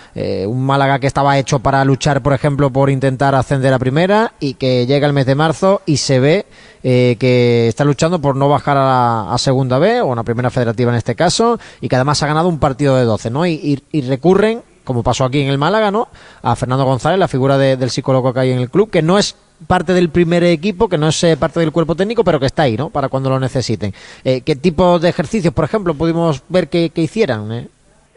un 0.48 0.66
Málaga 0.66 0.98
que 0.98 1.06
estaba 1.06 1.38
hecho 1.38 1.60
para 1.60 1.86
luchar, 1.86 2.24
por 2.24 2.34
ejemplo, 2.34 2.72
por 2.72 2.90
intentar 2.90 3.36
ascender 3.36 3.76
a 3.76 3.78
primera 3.78 4.34
y 4.40 4.56
que 4.56 4.88
llega 4.88 5.06
el 5.06 5.14
mes 5.14 5.28
de 5.28 5.36
marzo 5.36 5.84
y 5.86 5.98
se 5.98 6.20
ve 6.20 6.48
que 6.82 7.68
está 7.68 7.84
luchando 7.84 8.20
por 8.20 8.36
no 8.36 8.50
bajar 8.50 8.78
a, 8.78 9.36
a, 9.36 9.38
segunda 9.38 9.78
B 9.78 10.02
o 10.02 10.06
a 10.06 10.14
una 10.14 10.24
primera 10.24 10.50
federativa 10.50 10.90
en 10.90 10.98
este 10.98 11.14
caso 11.14 11.60
y 11.80 11.90
que 11.90 11.96
además 11.96 12.24
ha 12.24 12.28
ganado 12.28 12.50
un 12.50 12.58
partido 12.58 12.96
de 12.96 13.04
12, 13.04 13.30
¿no? 13.30 13.46
y, 13.46 13.84
y 13.92 14.02
recurren 14.02 14.64
como 14.88 15.04
pasó 15.04 15.26
aquí 15.26 15.42
en 15.42 15.50
el 15.50 15.58
Málaga, 15.58 15.92
¿no? 15.92 16.08
A 16.42 16.56
Fernando 16.56 16.86
González, 16.86 17.20
la 17.20 17.28
figura 17.28 17.58
del 17.58 17.90
psicólogo 17.90 18.34
que 18.34 18.40
hay 18.40 18.52
en 18.52 18.60
el 18.60 18.70
club, 18.70 18.90
que 18.90 19.02
no 19.02 19.20
es 19.20 19.36
parte 19.68 19.92
del 19.92 20.10
primer 20.10 20.46
equipo, 20.46 20.88
que 20.88 20.98
no 20.98 21.10
es 21.10 21.22
eh, 21.26 21.36
parte 21.36 21.60
del 21.60 21.74
cuerpo 21.74 21.94
técnico, 21.94 22.24
pero 22.24 22.40
que 22.40 22.46
está 22.46 22.64
ahí, 22.64 22.78
¿no? 22.78 22.90
Para 22.90 23.10
cuando 23.10 23.30
lo 23.30 23.38
necesiten. 23.38 23.92
Eh, 24.24 24.42
¿Qué 24.46 24.56
tipo 24.56 24.98
de 24.98 25.10
ejercicios, 25.10 25.54
por 25.54 25.66
ejemplo, 25.66 25.94
pudimos 25.94 26.42
ver 26.48 26.70
que, 26.70 26.90
hicieran? 26.96 27.52
Eh? 27.52 27.68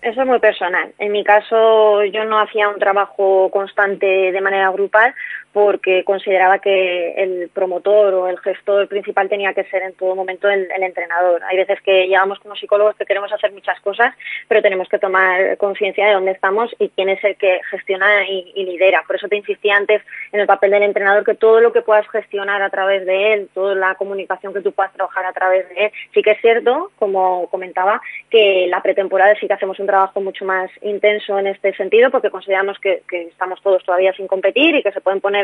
Eso 0.00 0.20
es 0.20 0.26
muy 0.28 0.38
personal. 0.38 0.92
En 1.00 1.10
mi 1.10 1.24
caso, 1.24 2.04
yo 2.04 2.24
no 2.24 2.38
hacía 2.40 2.68
un 2.68 2.78
trabajo 2.78 3.50
constante 3.50 4.06
de 4.06 4.40
manera 4.40 4.70
grupal 4.70 5.12
porque 5.52 6.04
consideraba 6.04 6.60
que 6.60 7.12
el 7.16 7.50
promotor 7.52 8.14
o 8.14 8.28
el 8.28 8.38
gestor 8.38 8.86
principal 8.86 9.28
tenía 9.28 9.52
que 9.52 9.64
ser 9.64 9.82
en 9.82 9.94
todo 9.94 10.14
momento 10.14 10.48
el, 10.48 10.68
entrenador. 10.80 11.42
Hay 11.44 11.56
veces 11.56 11.80
que 11.82 12.06
llegamos 12.06 12.38
como 12.38 12.54
psicólogos 12.54 12.96
que 12.96 13.04
queremos 13.04 13.32
hacer 13.32 13.52
muchas 13.52 13.78
cosas, 13.80 14.14
pero 14.48 14.62
tenemos 14.62 14.88
que 14.88 14.98
tomar 14.98 15.56
conciencia 15.56 16.06
de 16.06 16.14
dónde 16.14 16.32
estamos 16.32 16.74
y 16.78 16.88
quién 16.90 17.08
es 17.08 17.22
el 17.24 17.36
que 17.36 17.60
gestiona 17.70 18.28
y, 18.28 18.64
lidera. 18.64 19.02
Por 19.06 19.16
eso 19.16 19.28
te 19.28 19.36
insistí 19.36 19.70
antes 19.70 20.02
en 20.32 20.40
el 20.40 20.46
papel 20.46 20.70
del 20.70 20.84
entrenador, 20.84 21.24
que 21.24 21.34
todo 21.34 21.60
lo 21.60 21.72
que 21.72 21.82
puedas 21.82 22.08
gestionar 22.08 22.62
a 22.62 22.70
través 22.70 23.04
de 23.04 23.32
él, 23.32 23.48
toda 23.52 23.74
la 23.74 23.94
comunicación 23.96 24.54
que 24.54 24.60
tú 24.60 24.72
puedas 24.72 24.92
trabajar 24.92 25.26
a 25.26 25.32
través 25.32 25.68
de 25.70 25.86
él, 25.86 25.92
sí 26.14 26.22
que 26.22 26.32
es 26.32 26.40
cierto, 26.40 26.90
como 26.98 27.48
comentaba, 27.48 28.00
que 28.28 28.66
la 28.68 28.82
pretemporada 28.82 29.34
sí 29.40 29.48
que 29.48 29.54
hacemos 29.54 29.78
un 29.80 29.86
trabajo 29.86 30.20
mucho 30.20 30.44
más 30.44 30.70
intenso 30.82 31.38
en 31.38 31.48
este 31.48 31.74
sentido, 31.74 32.10
porque 32.10 32.30
consideramos 32.30 32.78
que 32.78 33.02
estamos 33.10 33.60
todos 33.62 33.82
todavía 33.84 34.12
sin 34.12 34.26
competir 34.26 34.76
y 34.76 34.82
que 34.82 34.92
se 34.92 35.00
pueden 35.00 35.20
poner 35.20 35.39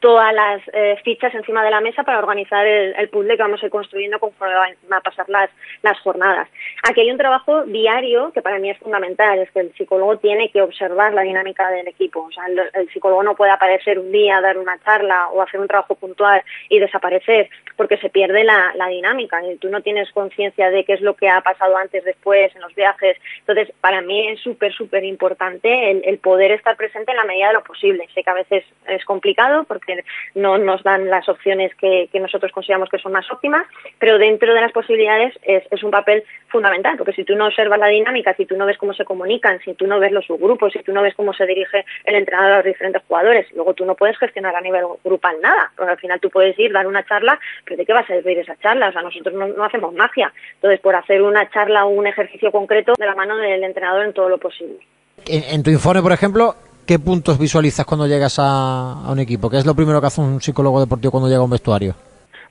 todas 0.00 0.32
las 0.32 0.62
eh, 0.72 0.96
fichas 1.04 1.34
encima 1.34 1.64
de 1.64 1.70
la 1.70 1.80
mesa 1.80 2.02
para 2.02 2.18
organizar 2.18 2.66
el, 2.66 3.08
puzzle 3.08 3.36
que 3.36 3.42
vamos 3.42 3.62
a 3.62 3.66
ir 3.66 3.72
construyendo 3.72 4.18
conforme 4.18 4.54
van 4.54 4.74
a 4.90 5.00
pasar 5.00 5.28
las, 5.28 5.50
las 5.82 5.98
jornadas. 6.00 6.48
Aquí 6.88 7.00
hay 7.00 7.10
un 7.10 7.18
trabajo 7.18 7.64
diario 7.64 8.32
que 8.32 8.42
para 8.42 8.58
mí 8.58 8.70
es 8.70 8.78
fundamental, 8.78 9.38
es 9.38 9.50
que 9.50 9.60
el 9.60 9.72
psicólogo 9.74 10.18
tiene 10.18 10.50
que 10.50 10.62
observar 10.62 11.14
la 11.14 11.22
dinámica 11.22 11.68
del 11.70 11.88
equipo. 11.88 12.20
O 12.20 12.32
sea, 12.32 12.44
el, 12.46 12.88
psicólogo 12.90 13.22
no 13.22 13.34
puede 13.34 13.50
aparecer 13.50 13.98
un 13.98 14.12
día, 14.12 14.40
dar 14.40 14.58
una 14.58 14.78
charla 14.80 15.28
o 15.28 15.42
hacer 15.42 15.60
un 15.60 15.68
trabajo 15.68 15.94
puntual 15.94 16.42
y 16.68 16.78
desaparecer 16.78 17.50
porque 17.78 17.96
se 17.98 18.10
pierde 18.10 18.42
la, 18.42 18.74
dinámica 18.88 19.40
y 19.46 19.56
tú 19.58 19.68
no 19.68 19.82
tienes 19.82 20.10
conciencia 20.10 20.70
de 20.70 20.84
qué 20.84 20.94
es 20.94 21.00
lo 21.00 21.14
que 21.14 21.28
ha 21.28 21.40
pasado 21.42 21.76
antes, 21.76 22.04
después, 22.04 22.54
en 22.56 22.62
los 22.62 22.74
viajes. 22.74 23.16
Entonces, 23.38 23.72
para 23.80 24.00
mí 24.00 24.28
es 24.28 24.40
súper, 24.40 24.72
súper 24.72 25.04
importante 25.04 25.90
el, 25.90 26.18
poder 26.18 26.50
estar 26.50 26.76
presente 26.76 27.12
en 27.12 27.18
la 27.18 27.24
medida 27.24 27.48
de 27.48 27.52
lo 27.52 27.62
posible. 27.62 28.08
Sé 28.12 28.24
que 28.24 28.30
a 28.30 28.34
veces 28.34 28.64
es 28.88 29.04
complicado 29.04 29.64
porque 29.64 30.02
no 30.34 30.58
nos 30.58 30.82
dan 30.82 31.08
las 31.08 31.28
opciones 31.28 31.72
que, 31.76 32.08
nosotros 32.18 32.50
consideramos 32.50 32.88
que 32.88 32.98
son 32.98 33.12
más 33.12 33.30
óptimas, 33.30 33.64
pero 34.00 34.18
dentro 34.18 34.52
de 34.52 34.60
las 34.60 34.72
posibilidades 34.72 35.38
es, 35.42 35.62
es, 35.70 35.84
un 35.84 35.92
papel 35.92 36.24
fundamental, 36.48 36.96
porque 36.96 37.12
si 37.12 37.22
tú 37.22 37.36
no 37.36 37.46
observas 37.46 37.78
la 37.78 37.86
dinámica, 37.86 38.34
si 38.34 38.44
tú 38.44 38.56
no 38.56 38.66
ves 38.66 38.76
cómo 38.76 38.92
se 38.92 39.04
comunican, 39.04 39.60
si 39.60 39.74
tú 39.74 39.86
no 39.86 40.00
ves 40.00 40.10
los 40.10 40.26
subgrupos, 40.26 40.72
si 40.72 40.82
tú 40.82 40.92
no 40.92 41.02
ves 41.02 41.14
cómo 41.14 41.32
se 41.32 41.46
dirige 41.46 41.84
el 42.04 42.16
entrenador 42.16 42.52
a 42.52 42.56
los 42.56 42.64
diferentes 42.64 43.02
jugadores, 43.06 43.46
luego 43.54 43.74
tú 43.74 43.84
no 43.84 43.94
puedes 43.94 44.18
gestionar 44.18 44.56
a 44.56 44.60
nivel 44.60 44.84
grupal 45.04 45.36
nada, 45.40 45.70
porque 45.76 45.92
al 45.92 45.98
final 45.98 46.18
tú 46.18 46.28
puedes 46.28 46.58
ir, 46.58 46.72
dar 46.72 46.88
una 46.88 47.04
charla, 47.04 47.38
¿de 47.76 47.84
qué 47.84 47.92
va 47.92 48.00
a 48.00 48.06
servir 48.06 48.38
esa 48.38 48.56
charla? 48.56 48.88
O 48.88 48.92
sea, 48.92 49.02
nosotros 49.02 49.34
no, 49.34 49.48
no 49.48 49.64
hacemos 49.64 49.94
magia. 49.94 50.32
Entonces, 50.54 50.80
por 50.80 50.94
hacer 50.94 51.22
una 51.22 51.48
charla 51.50 51.84
o 51.84 51.88
un 51.88 52.06
ejercicio 52.06 52.50
concreto 52.50 52.92
de 52.98 53.06
la 53.06 53.14
mano 53.14 53.36
del 53.36 53.62
entrenador 53.64 54.04
en 54.04 54.12
todo 54.12 54.28
lo 54.28 54.38
posible. 54.38 54.78
En, 55.26 55.62
tu 55.62 55.70
informe, 55.70 56.02
por 56.02 56.12
ejemplo, 56.12 56.54
¿qué 56.86 56.98
puntos 56.98 57.38
visualizas 57.38 57.84
cuando 57.84 58.06
llegas 58.06 58.36
a, 58.38 59.04
un 59.10 59.18
equipo? 59.18 59.50
¿Qué 59.50 59.58
es 59.58 59.66
lo 59.66 59.74
primero 59.74 60.00
que 60.00 60.06
hace 60.06 60.20
un 60.20 60.40
psicólogo 60.40 60.80
deportivo 60.80 61.10
cuando 61.10 61.28
llega 61.28 61.40
a 61.40 61.44
un 61.44 61.50
vestuario? 61.50 61.94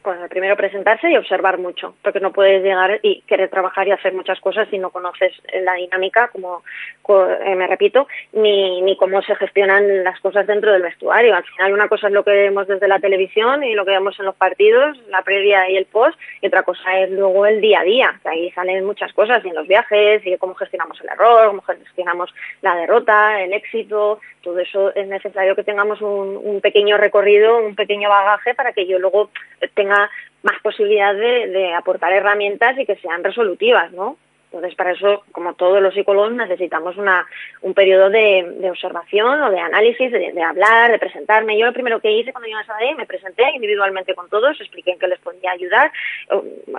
Pues 0.08 0.20
primero 0.30 0.56
presentarse 0.56 1.12
y 1.12 1.18
observar 1.18 1.58
mucho, 1.58 1.96
porque 2.02 2.22
no 2.22 2.32
puedes 2.32 2.64
llegar 2.64 2.98
y 3.04 3.24
querer 3.24 3.50
trabajar 3.50 3.90
y 3.90 3.92
hacer 3.92 4.14
muchas 4.14 4.40
cosas 4.40 4.66
si 4.70 4.78
no 4.78 4.90
conoces 4.90 5.34
la 5.66 5.74
dinámica, 5.74 6.30
como 6.30 6.64
eh, 7.10 7.56
me 7.56 7.68
repito, 7.68 8.08
ni, 8.32 8.82
ni 8.84 8.96
cómo 8.96 9.22
se 9.22 9.36
gestionan 9.36 10.06
las 10.06 10.18
cosas 10.22 10.48
dentro 10.48 10.72
del 10.72 10.82
vestuario. 10.82 11.36
Al 11.36 11.44
final 11.44 11.74
una 11.74 11.90
cosa 11.90 12.08
es 12.08 12.14
lo 12.14 12.24
que 12.24 12.32
vemos 12.32 12.68
desde 12.68 12.88
la 12.88 13.00
televisión 13.00 13.66
y 13.66 13.74
lo 13.74 13.84
que 13.84 13.92
vemos 13.92 14.18
en 14.18 14.28
los 14.28 14.36
partidos, 14.36 14.98
la 15.10 15.24
previa 15.24 15.70
y 15.70 15.76
el 15.76 15.88
post, 15.88 16.18
y 16.42 16.48
otra 16.48 16.64
cosa 16.64 17.00
es 17.00 17.10
luego 17.12 17.46
el 17.46 17.60
día 17.60 17.82
a 17.82 17.84
día, 17.84 18.20
que 18.24 18.30
ahí 18.30 18.52
salen 18.52 18.86
muchas 18.86 19.12
cosas, 19.12 19.44
y 19.44 19.50
en 19.50 19.56
los 19.56 19.68
viajes, 19.68 20.26
y 20.26 20.38
cómo 20.38 20.56
gestionamos 20.56 21.02
el 21.02 21.10
error, 21.10 21.48
cómo 21.48 21.64
gestionamos 21.64 22.34
la 22.62 22.78
derrota, 22.78 23.42
el 23.42 23.52
éxito, 23.52 24.22
todo 24.42 24.60
eso 24.60 24.96
es 24.96 25.06
necesario 25.06 25.54
que 25.54 25.66
tengamos 25.66 26.02
un, 26.02 26.40
un 26.42 26.62
pequeño 26.62 26.96
recorrido, 26.96 27.58
un 27.58 27.76
pequeño 27.76 28.08
bagaje 28.08 28.56
para 28.56 28.72
que 28.72 28.86
yo 28.86 29.00
luego 29.00 29.30
tenga 29.74 29.97
más 30.44 30.60
posibilidad 30.62 31.14
de, 31.14 31.48
de 31.48 31.74
aportar 31.74 32.14
herramientas 32.14 32.78
y 32.78 32.86
que 32.86 32.96
sean 32.98 33.24
resolutivas, 33.24 33.92
¿no? 33.92 34.18
Entonces, 34.48 34.76
para 34.76 34.92
eso, 34.92 35.24
como 35.34 35.56
todos 35.56 35.82
los 35.82 35.94
psicólogos, 35.94 36.32
necesitamos 36.32 36.96
una, 36.96 37.26
un 37.62 37.74
periodo 37.74 38.10
de, 38.10 38.56
de 38.60 38.70
observación 38.70 39.42
o 39.42 39.52
de 39.52 39.60
análisis, 39.60 40.10
de, 40.10 40.42
hablar, 40.42 40.92
de 40.92 41.00
presentarme. 41.00 41.58
Yo 41.58 41.66
lo 41.66 41.74
primero 41.74 42.00
que 42.00 42.12
hice 42.12 42.32
cuando 42.32 42.48
llegué 42.48 42.62
a 42.62 42.66
Sabadell, 42.66 42.96
me 42.96 43.06
presenté 43.06 43.44
individualmente 43.54 44.16
con 44.16 44.30
todos, 44.30 44.60
expliqué 44.60 44.92
en 44.92 45.00
qué 45.00 45.08
les 45.08 45.20
podía 45.20 45.52
ayudar, 45.52 45.92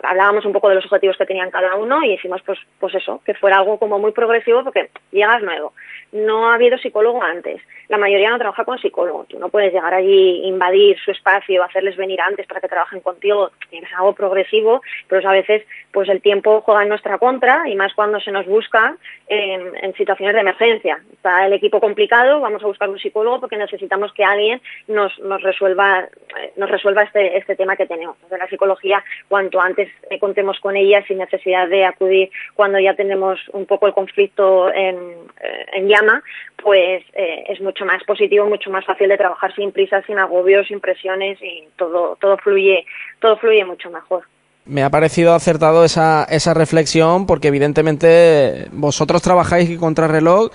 hablábamos 0.02 0.46
un 0.46 0.52
poco 0.52 0.70
de 0.70 0.76
los 0.76 0.84
objetivos 0.86 1.18
que 1.18 1.26
tenían 1.26 1.50
cada 1.50 1.76
uno 1.76 2.02
y 2.02 2.14
hicimos, 2.14 2.40
pues, 2.42 2.58
pues 2.80 2.94
eso, 2.94 3.20
que 3.24 3.34
fuera 3.34 3.58
algo 3.58 3.78
como 3.78 3.98
muy 3.98 4.12
progresivo 4.12 4.64
porque 4.64 4.90
llegas 5.12 5.42
nuevo. 5.42 5.74
No 6.12 6.48
ha 6.48 6.54
habido 6.54 6.78
psicólogo 6.78 7.22
antes. 7.22 7.60
La 7.88 7.98
mayoría 7.98 8.30
no 8.30 8.38
trabaja 8.38 8.64
con 8.64 8.78
psicólogo. 8.78 9.24
Tú 9.28 9.38
no 9.38 9.50
puedes 9.50 9.72
llegar 9.72 9.92
allí, 9.92 10.42
invadir 10.44 10.98
su 11.04 11.10
espacio, 11.10 11.62
hacerles 11.62 11.96
venir 11.96 12.20
antes 12.20 12.46
para 12.46 12.60
que 12.60 12.68
trabajen 12.68 13.00
contigo. 13.00 13.50
Ser 13.70 13.84
algo 13.96 14.14
progresivo, 14.14 14.82
pero 15.06 15.28
a 15.28 15.32
veces 15.32 15.66
pues 15.92 16.08
el 16.08 16.22
tiempo 16.22 16.62
juega 16.62 16.82
en 16.82 16.88
nuestra 16.88 17.18
contra 17.18 17.57
y 17.66 17.74
más 17.74 17.94
cuando 17.94 18.20
se 18.20 18.30
nos 18.30 18.46
busca 18.46 18.96
en, 19.26 19.94
situaciones 19.94 20.34
de 20.34 20.40
emergencia. 20.40 20.98
Está 21.12 21.46
el 21.46 21.52
equipo 21.52 21.80
complicado, 21.80 22.40
vamos 22.40 22.62
a 22.62 22.66
buscar 22.66 22.88
un 22.88 22.98
psicólogo 22.98 23.40
porque 23.40 23.56
necesitamos 23.56 24.12
que 24.12 24.24
alguien 24.24 24.60
nos, 24.86 25.18
nos 25.18 25.42
resuelva 25.42 26.00
eh, 26.00 26.52
nos 26.56 26.70
resuelva 26.70 27.02
este, 27.02 27.36
este 27.36 27.56
tema 27.56 27.76
que 27.76 27.86
tenemos. 27.86 28.16
De 28.28 28.38
la 28.38 28.48
psicología, 28.48 29.02
cuanto 29.28 29.60
antes 29.60 29.88
contemos 30.20 30.60
con 30.60 30.76
ella 30.76 31.04
sin 31.06 31.18
necesidad 31.18 31.68
de 31.68 31.84
acudir 31.84 32.30
cuando 32.54 32.78
ya 32.78 32.94
tenemos 32.94 33.40
un 33.52 33.66
poco 33.66 33.86
el 33.86 33.92
conflicto 33.92 34.72
en, 34.72 34.96
eh, 35.40 35.66
en 35.72 35.88
llama, 35.88 36.22
pues 36.62 37.02
eh, 37.14 37.44
es 37.48 37.60
mucho 37.60 37.84
más 37.84 38.02
positivo, 38.04 38.46
mucho 38.46 38.70
más 38.70 38.84
fácil 38.84 39.08
de 39.08 39.16
trabajar 39.16 39.54
sin 39.54 39.72
prisas, 39.72 40.04
sin 40.06 40.18
agobios, 40.18 40.66
sin 40.66 40.80
presiones 40.80 41.38
y 41.42 41.68
todo, 41.76 42.16
todo 42.20 42.36
fluye, 42.38 42.86
todo 43.20 43.36
fluye 43.36 43.64
mucho 43.64 43.90
mejor 43.90 44.24
me 44.68 44.82
ha 44.82 44.90
parecido 44.90 45.34
acertado 45.34 45.84
esa, 45.84 46.24
esa 46.24 46.54
reflexión 46.54 47.26
porque 47.26 47.48
evidentemente 47.48 48.68
vosotros 48.72 49.22
trabajáis 49.22 49.78
contra 49.78 50.06
reloj. 50.06 50.50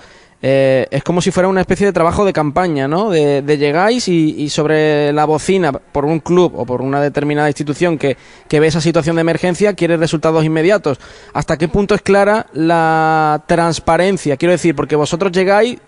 Eh, 0.45 0.87
es 0.91 1.03
como 1.05 1.21
si 1.21 1.31
fuera 1.31 1.47
una 1.47 1.61
especie 1.61 1.85
de 1.85 1.93
trabajo 1.93 2.25
de 2.25 2.33
campaña, 2.33 2.85
¿no? 2.85 3.09
De, 3.09 3.41
llegáis 3.57 4.09
y, 4.09 4.49
sobre 4.49 5.13
la 5.13 5.23
bocina 5.23 5.71
por 5.71 6.03
un 6.03 6.19
club 6.19 6.51
o 6.57 6.65
por 6.65 6.81
una 6.81 6.99
determinada 6.99 7.47
institución 7.47 7.97
que, 7.97 8.17
que 8.49 8.59
ve 8.59 8.67
esa 8.67 8.81
situación 8.81 9.15
de 9.15 9.21
emergencia 9.21 9.73
quiere 9.73 9.95
resultados 9.95 10.43
inmediatos. 10.43 10.99
¿Hasta 11.31 11.57
qué 11.57 11.69
punto 11.69 11.95
es 11.95 12.01
clara 12.01 12.47
la 12.51 13.41
transparencia? 13.47 14.35
Quiero 14.35 14.51
decir, 14.51 14.75
porque 14.75 14.97
vosotros 14.97 15.31
llegáis, 15.31 15.79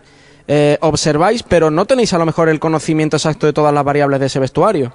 eh, 0.47 0.77
observáis, 0.79 1.43
pero 1.43 1.69
no 1.69 1.85
tenéis 1.85 2.13
a 2.13 2.17
lo 2.17 2.25
mejor 2.25 2.47
el 2.47 2.61
conocimiento 2.61 3.17
exacto 3.17 3.47
de 3.47 3.51
todas 3.51 3.73
las 3.73 3.83
variables 3.83 4.21
de 4.21 4.27
ese 4.27 4.39
vestuario. 4.39 4.93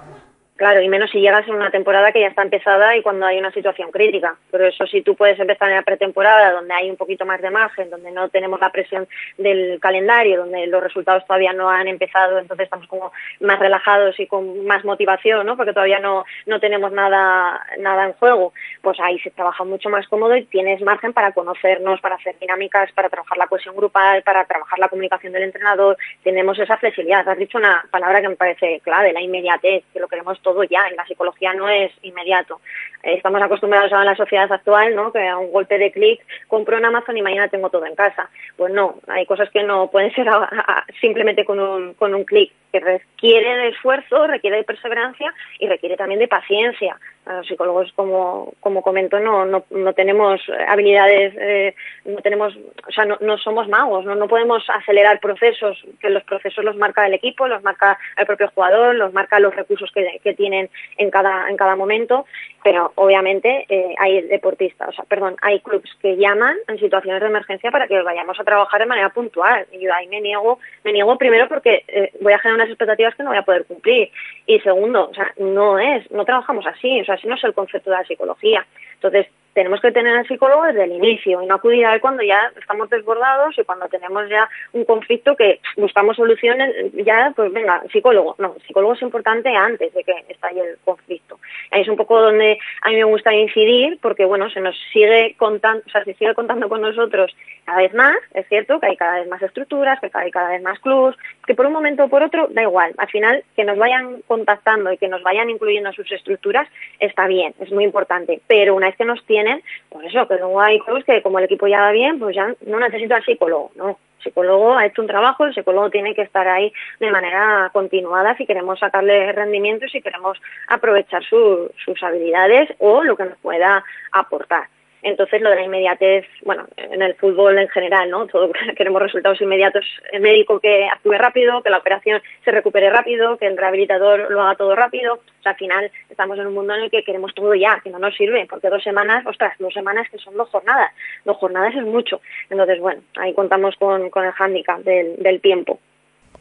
Claro, 0.61 0.83
y 0.83 0.91
menos 0.91 1.11
si 1.11 1.21
llegas 1.21 1.49
en 1.49 1.55
una 1.55 1.71
temporada 1.71 2.13
que 2.13 2.21
ya 2.21 2.27
está 2.27 2.43
empezada 2.43 2.95
y 2.95 3.01
cuando 3.01 3.25
hay 3.25 3.39
una 3.39 3.51
situación 3.51 3.91
crítica. 3.91 4.37
Pero 4.51 4.67
eso 4.67 4.87
si 4.87 5.01
tú 5.01 5.15
puedes 5.17 5.41
empezar 5.41 5.71
en 5.71 5.77
la 5.77 5.83
pretemporada, 5.83 6.53
donde 6.53 6.75
hay 6.75 6.91
un 6.91 6.99
poquito 6.99 7.25
más 7.25 7.41
de 7.41 7.49
margen, 7.49 7.89
donde 7.89 8.11
no 8.11 8.29
tenemos 8.29 8.61
la 8.61 8.71
presión 8.71 9.09
del 9.39 9.81
calendario, 9.81 10.41
donde 10.41 10.67
los 10.67 10.83
resultados 10.83 11.25
todavía 11.27 11.55
no 11.55 11.71
han 11.71 11.89
empezado, 11.89 12.39
entonces 12.39 12.65
estamos 12.65 12.87
como 12.89 13.11
más 13.41 13.59
relajados 13.59 14.21
y 14.21 14.27
con 14.27 14.67
más 14.67 14.85
motivación, 14.85 15.47
¿no? 15.47 15.57
Porque 15.57 15.73
todavía 15.73 15.99
no, 15.99 16.27
no 16.45 16.61
tenemos 16.61 16.93
nada, 16.93 17.67
nada 17.79 18.05
en 18.05 18.13
juego. 18.13 18.53
Pues 18.83 19.01
ahí 19.01 19.19
se 19.21 19.31
trabaja 19.31 19.65
mucho 19.65 19.89
más 19.89 20.07
cómodo 20.09 20.37
y 20.37 20.45
tienes 20.45 20.83
margen 20.83 21.15
para 21.15 21.33
conocernos, 21.33 22.03
para 22.03 22.17
hacer 22.17 22.39
dinámicas, 22.39 22.93
para 22.93 23.09
trabajar 23.09 23.39
la 23.39 23.47
cohesión 23.47 23.77
grupal, 23.77 24.23
para 24.25 24.45
trabajar 24.45 24.79
la 24.79 24.91
comunicación 24.91 25.33
del 25.33 25.45
entrenador. 25.45 25.97
Tenemos 26.23 26.59
esa 26.59 26.77
flexibilidad. 26.77 27.27
Has 27.27 27.39
dicho 27.39 27.57
una 27.57 27.83
palabra 27.91 28.21
que 28.21 28.29
me 28.29 28.37
parece 28.37 28.81
clave, 28.81 29.15
la 29.15 29.23
inmediatez, 29.23 29.85
que 29.95 30.01
lo 30.01 30.07
queremos 30.07 30.39
todo 30.43 30.50
todo 30.51 30.65
ya, 30.65 30.89
en 30.89 30.97
la 30.97 31.07
psicología 31.07 31.55
no 31.55 31.69
es 31.69 31.93
inmediato. 32.03 32.61
Eh, 33.03 33.15
estamos 33.15 33.41
acostumbrados 33.41 33.93
a 33.93 34.05
la 34.05 34.17
sociedad 34.17 34.51
actual, 34.51 34.95
¿no? 34.97 35.13
Que 35.13 35.29
a 35.29 35.39
un 35.39 35.53
golpe 35.53 35.79
de 35.79 35.93
clic 35.93 36.21
compro 36.49 36.77
en 36.77 36.85
Amazon 36.85 37.17
y 37.17 37.23
mañana 37.23 37.49
tengo 37.49 37.71
todo 37.71 37.87
en 37.87 37.95
casa. 37.95 38.29
Pues 38.57 38.73
no, 38.73 38.97
hay 39.07 39.27
cosas 39.27 39.49
que 39.51 39.63
no 39.63 39.91
pueden 39.91 40.13
ser 40.13 40.27
simplemente 41.01 41.45
con 41.45 41.61
un, 41.61 41.95
con 41.95 42.15
un 42.15 42.25
clic, 42.25 42.53
que 42.73 42.81
requiere 42.81 43.57
de 43.57 43.69
esfuerzo, 43.69 44.27
requiere 44.27 44.59
de 44.59 44.65
perseverancia 44.65 45.33
y 45.59 45.67
requiere 45.67 45.97
también 45.97 46.21
de 46.21 46.29
paciencia 46.29 46.97
los 47.27 47.47
psicólogos, 47.47 47.93
como, 47.95 48.53
como 48.61 48.83
comento, 48.83 49.21
no, 49.21 49.45
no, 49.45 49.65
no 49.71 49.93
tenemos 49.93 50.41
habilidades, 50.67 51.35
eh, 51.39 51.75
no 52.05 52.21
tenemos, 52.23 52.57
o 52.89 52.93
sea, 52.93 53.05
no, 53.05 53.19
no 53.21 53.39
somos 53.39 53.69
magos, 53.69 54.05
¿no? 54.05 54.15
no 54.15 54.27
podemos 54.27 54.65
acelerar 54.69 55.21
procesos, 55.21 55.79
que 56.01 56.11
los 56.11 56.25
procesos 56.25 56.65
los 56.65 56.77
marca 56.77 57.07
el 57.07 57.15
equipo, 57.15 57.47
los 57.47 57.63
marca 57.63 57.99
el 58.17 58.27
propio 58.27 58.51
jugador, 58.55 58.95
los 58.95 59.13
marca 59.13 59.39
los 59.39 59.55
recursos 59.55 59.91
que, 59.93 60.21
que 60.23 60.35
tienen 60.35 60.71
en 60.97 61.11
cada, 61.11 61.49
en 61.49 61.57
cada 61.57 61.77
momento, 61.77 62.27
pero 62.63 62.93
obviamente 62.97 63.67
eh, 63.69 63.95
hay 63.99 64.23
deportistas, 64.23 64.89
o 64.89 64.93
sea, 64.93 65.05
perdón, 65.05 65.37
hay 65.43 65.61
clubes 65.61 65.91
que 66.01 66.17
llaman 66.17 66.57
en 66.69 66.79
situaciones 66.79 67.21
de 67.21 67.29
emergencia 67.29 67.71
para 67.71 67.87
que 67.87 68.03
vayamos 68.03 68.39
a 68.39 68.45
trabajar 68.45 68.81
de 68.81 68.87
manera 68.87 69.11
puntual. 69.11 69.67
Y 69.73 69.81
yo 69.81 69.95
ahí 69.95 70.07
me 70.09 70.21
niego, 70.21 70.59
me 70.85 70.93
niego 70.93 71.17
primero 71.17 71.49
porque 71.49 71.85
eh, 71.89 72.13
voy 72.21 72.33
a 72.33 72.39
generar 72.39 72.61
unas 72.61 72.69
expectativas 72.69 73.15
que 73.15 73.23
no 73.23 73.31
voy 73.31 73.39
a 73.39 73.43
poder 73.43 73.65
cumplir. 73.65 74.11
Y 74.47 74.61
segundo, 74.61 75.09
o 75.11 75.15
sea, 75.15 75.33
no 75.39 75.79
es, 75.79 76.11
no 76.11 76.25
trabajamos 76.25 76.67
así, 76.67 76.99
sea, 77.11 77.15
así 77.19 77.27
no 77.27 77.35
es 77.35 77.45
el 77.45 77.55
concepto 77.55 77.91
de 77.91 77.97
la 77.97 78.05
psicología. 78.05 78.67
Entonces, 78.95 79.27
tenemos 79.55 79.81
que 79.81 79.93
tener 79.93 80.17
al 80.17 80.27
psicólogo 80.27 80.65
desde 80.65 80.85
el 80.85 80.93
inicio 80.93 81.43
y 81.43 81.47
no 81.47 81.57
acudir 81.57 81.87
a 81.87 81.95
él 81.95 82.01
cuando 82.01 82.23
ya 82.23 82.53
estamos 82.59 82.89
desbordados 82.91 83.59
y 83.59 83.65
cuando 83.65 83.89
tenemos 83.89 84.29
ya 84.29 84.49
un 84.73 84.85
conflicto 84.85 85.37
que 85.37 85.61
buscamos 85.77 86.17
soluciones, 86.17 86.75
ya, 87.05 87.33
pues 87.35 87.53
venga, 87.53 87.83
psicólogo. 87.93 88.37
No, 88.39 88.55
psicólogo 88.67 88.95
es 88.95 89.03
importante 89.03 89.55
antes 89.55 89.93
de 89.93 90.05
que 90.05 90.13
estalle 90.29 90.61
el 90.61 90.79
conflicto. 90.85 91.39
Ahí 91.71 91.83
es 91.83 91.89
un 91.89 91.97
poco 91.97 92.21
donde 92.21 92.59
a 92.83 92.91
mí 92.91 92.97
me 92.97 93.05
gusta 93.05 93.35
incidir 93.35 93.99
porque, 94.01 94.25
bueno, 94.25 94.51
se 94.51 94.61
nos 94.61 94.77
sigue 94.93 95.35
contando, 95.39 95.83
o 95.87 95.91
sea, 95.91 96.05
se 96.05 96.15
sigue 96.15 96.35
contando 96.35 96.69
con 96.69 96.81
nosotros 96.81 97.35
cada 97.65 97.79
vez 97.79 97.95
más, 97.95 98.17
es 98.35 98.47
cierto 98.49 98.81
que 98.81 98.87
hay 98.87 98.97
cada 98.97 99.21
vez 99.21 99.29
más 99.29 99.43
estructuras, 99.43 100.01
que 100.01 100.11
hay 100.13 100.31
cada 100.31 100.51
vez 100.51 100.63
más 100.63 100.79
clubs, 100.81 101.17
que 101.47 101.55
por 101.55 101.67
un 101.67 101.73
momento 101.73 102.05
o 102.05 102.09
por 102.09 102.23
otro, 102.23 102.49
da 102.51 102.63
igual. 102.63 102.95
Al 102.99 103.09
final, 103.09 103.45
que 103.57 103.65
nos 103.65 103.79
vayan 103.79 104.23
contactando 104.27 104.93
y 104.93 104.99
que 104.99 105.09
nos 105.09 105.23
vayan 105.23 105.51
incluyendo 105.51 105.91
en 105.91 105.95
sus 105.95 106.11
estructuras 106.11 106.69
está 106.99 107.27
bien, 107.27 107.55
es 107.61 107.71
muy 107.73 107.85
importante. 107.85 108.41
Pero 108.47 108.75
una 108.75 108.87
vez 108.87 108.97
que 108.97 109.05
nos 109.05 109.25
tienen, 109.25 109.40
por 109.89 110.05
eso, 110.05 110.27
que 110.27 110.35
luego 110.35 110.61
hay 110.61 110.79
clubs 110.81 111.05
que 111.05 111.23
como 111.23 111.39
el 111.39 111.45
equipo 111.45 111.67
ya 111.67 111.81
va 111.81 111.93
bien, 111.93 112.19
pues 112.19 112.35
ya 112.35 112.55
no 112.67 112.79
necesito 112.79 113.15
al 113.15 113.25
psicólogo, 113.25 113.71
no. 113.77 113.99
El 114.19 114.25
psicólogo 114.25 114.77
ha 114.77 114.85
hecho 114.85 115.01
un 115.01 115.09
trabajo, 115.09 115.47
el 115.47 115.55
psicólogo 115.55 115.89
tiene 115.89 116.15
que 116.15 116.23
estar 116.23 116.47
ahí 116.47 116.73
de 116.99 117.11
manera 117.11 117.71
continuada 117.73 118.37
si 118.37 118.45
queremos 118.45 118.79
sacarle 118.79 119.33
rendimiento 119.33 119.89
si 119.89 120.03
queremos 120.03 120.39
aprovechar 120.69 121.23
sus 121.25 122.03
habilidades 122.03 122.69
o 122.79 123.03
lo 123.03 123.17
que 123.17 123.25
nos 123.25 123.39
pueda 123.39 123.83
aportar. 124.13 124.65
Entonces, 125.03 125.41
lo 125.41 125.51
de 125.51 125.57
la 125.57 125.65
inmediatez, 125.65 126.27
bueno, 126.43 126.67
en 126.77 127.01
el 127.03 127.15
fútbol 127.15 127.59
en 127.59 127.69
general, 127.69 128.11
¿no? 128.11 128.27
Todo, 128.27 128.51
queremos 128.77 129.01
resultados 129.01 129.41
inmediatos. 129.41 129.85
El 130.13 130.21
médico 130.21 130.61
que 130.61 130.87
actúe 130.89 131.13
rápido, 131.13 131.63
que 131.63 131.71
la 131.71 131.79
operación 131.79 132.23
se 132.45 132.51
recupere 132.51 132.91
rápido, 132.91 133.37
que 133.39 133.47
el 133.47 133.57
rehabilitador 133.57 134.31
lo 134.31 134.43
haga 134.43 134.57
todo 134.57 134.75
rápido. 134.75 135.15
O 135.15 135.43
sea, 135.43 135.53
al 135.53 135.59
final 135.59 135.91
estamos 136.09 136.39
en 136.39 136.47
un 136.47 136.55
mundo 136.55 136.75
en 136.75 136.83
el 136.83 136.91
que 136.91 137.05
queremos 137.05 137.35
todo 137.35 137.55
ya, 137.55 137.81
que 137.83 137.91
no 137.91 137.99
nos 137.99 138.15
sirve, 138.15 138.47
porque 138.49 138.69
dos 138.69 138.83
semanas, 138.83 139.25
ostras, 139.27 139.57
dos 139.59 139.73
semanas 139.73 140.09
que 140.11 140.19
son 140.19 140.37
dos 140.37 140.49
jornadas. 140.51 140.93
Dos 141.25 141.37
jornadas 141.39 141.75
es 141.75 141.85
mucho. 141.85 142.21
Entonces, 142.51 142.79
bueno, 142.81 143.03
ahí 143.17 143.33
contamos 143.35 143.77
con, 143.77 144.11
con 144.11 144.25
el 144.25 144.33
hándicap 144.33 144.81
del, 144.81 145.17
del 145.17 145.41
tiempo. 145.41 145.81